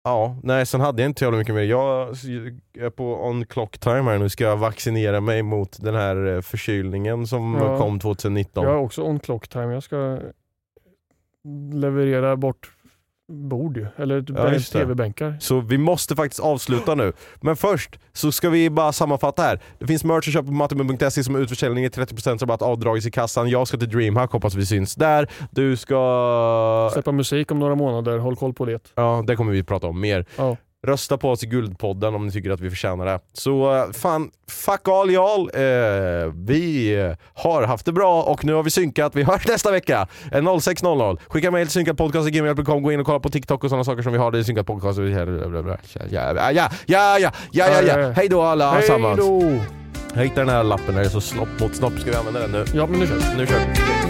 [0.04, 1.62] Ja, nej sen hade jag inte jävla mycket mer.
[1.62, 2.08] Jag
[2.78, 6.40] är på on clock time här nu, ska jag vaccinera mig mot den här eh,
[6.40, 7.78] förkylningen som Ja.
[7.78, 8.64] kom 2019.
[8.64, 9.74] Jag har också on clock time.
[9.74, 10.18] Jag ska
[11.72, 12.70] leverera bort
[13.30, 13.86] bord ju.
[13.96, 15.36] Eller Ja, tv-bänkar.
[15.40, 17.12] Så vi måste faktiskt avsluta nu.
[17.40, 19.60] Men först så ska vi bara sammanfatta här.
[19.78, 23.48] Det finns merch att köpa på mattemun.se som är utförsäljning, 30% rabatt, avdragis i kassan.
[23.48, 25.28] Jag ska till DreamHack, hoppas vi syns där.
[25.50, 26.90] Du ska...
[26.92, 28.18] Släppa musik om några månader.
[28.18, 28.92] Håll koll på det.
[28.94, 30.26] Ja, det kommer vi prata om mer.
[30.36, 30.56] Ja.
[30.86, 33.20] Rösta på oss i Guldpodden om ni tycker att vi förtjänar det.
[33.32, 35.50] Så eh, fan, fuck all y'all.
[35.54, 39.14] Eh, vi har haft det bra och nu har vi synkat.
[39.14, 41.18] Vi hörs nästa vecka eh, 06.00.
[41.28, 44.18] Skicka mejl till synkatpodcast.gmail.com, gå in och kolla på TikTok och sådana saker som vi
[44.18, 44.30] har.
[44.30, 44.98] Det är synkat podcast.
[44.98, 48.10] Ja, ja, ja, ja, ja, ja, ja.
[48.10, 48.70] Hej då alla.
[48.70, 49.60] Hej då!
[50.14, 51.92] Jag hittade den här lappen där det är så snopp mot snopp.
[51.98, 52.64] Ska vi använda den nu?
[52.74, 53.36] Ja, men nu kör vi.
[53.36, 54.09] Nu kör vi.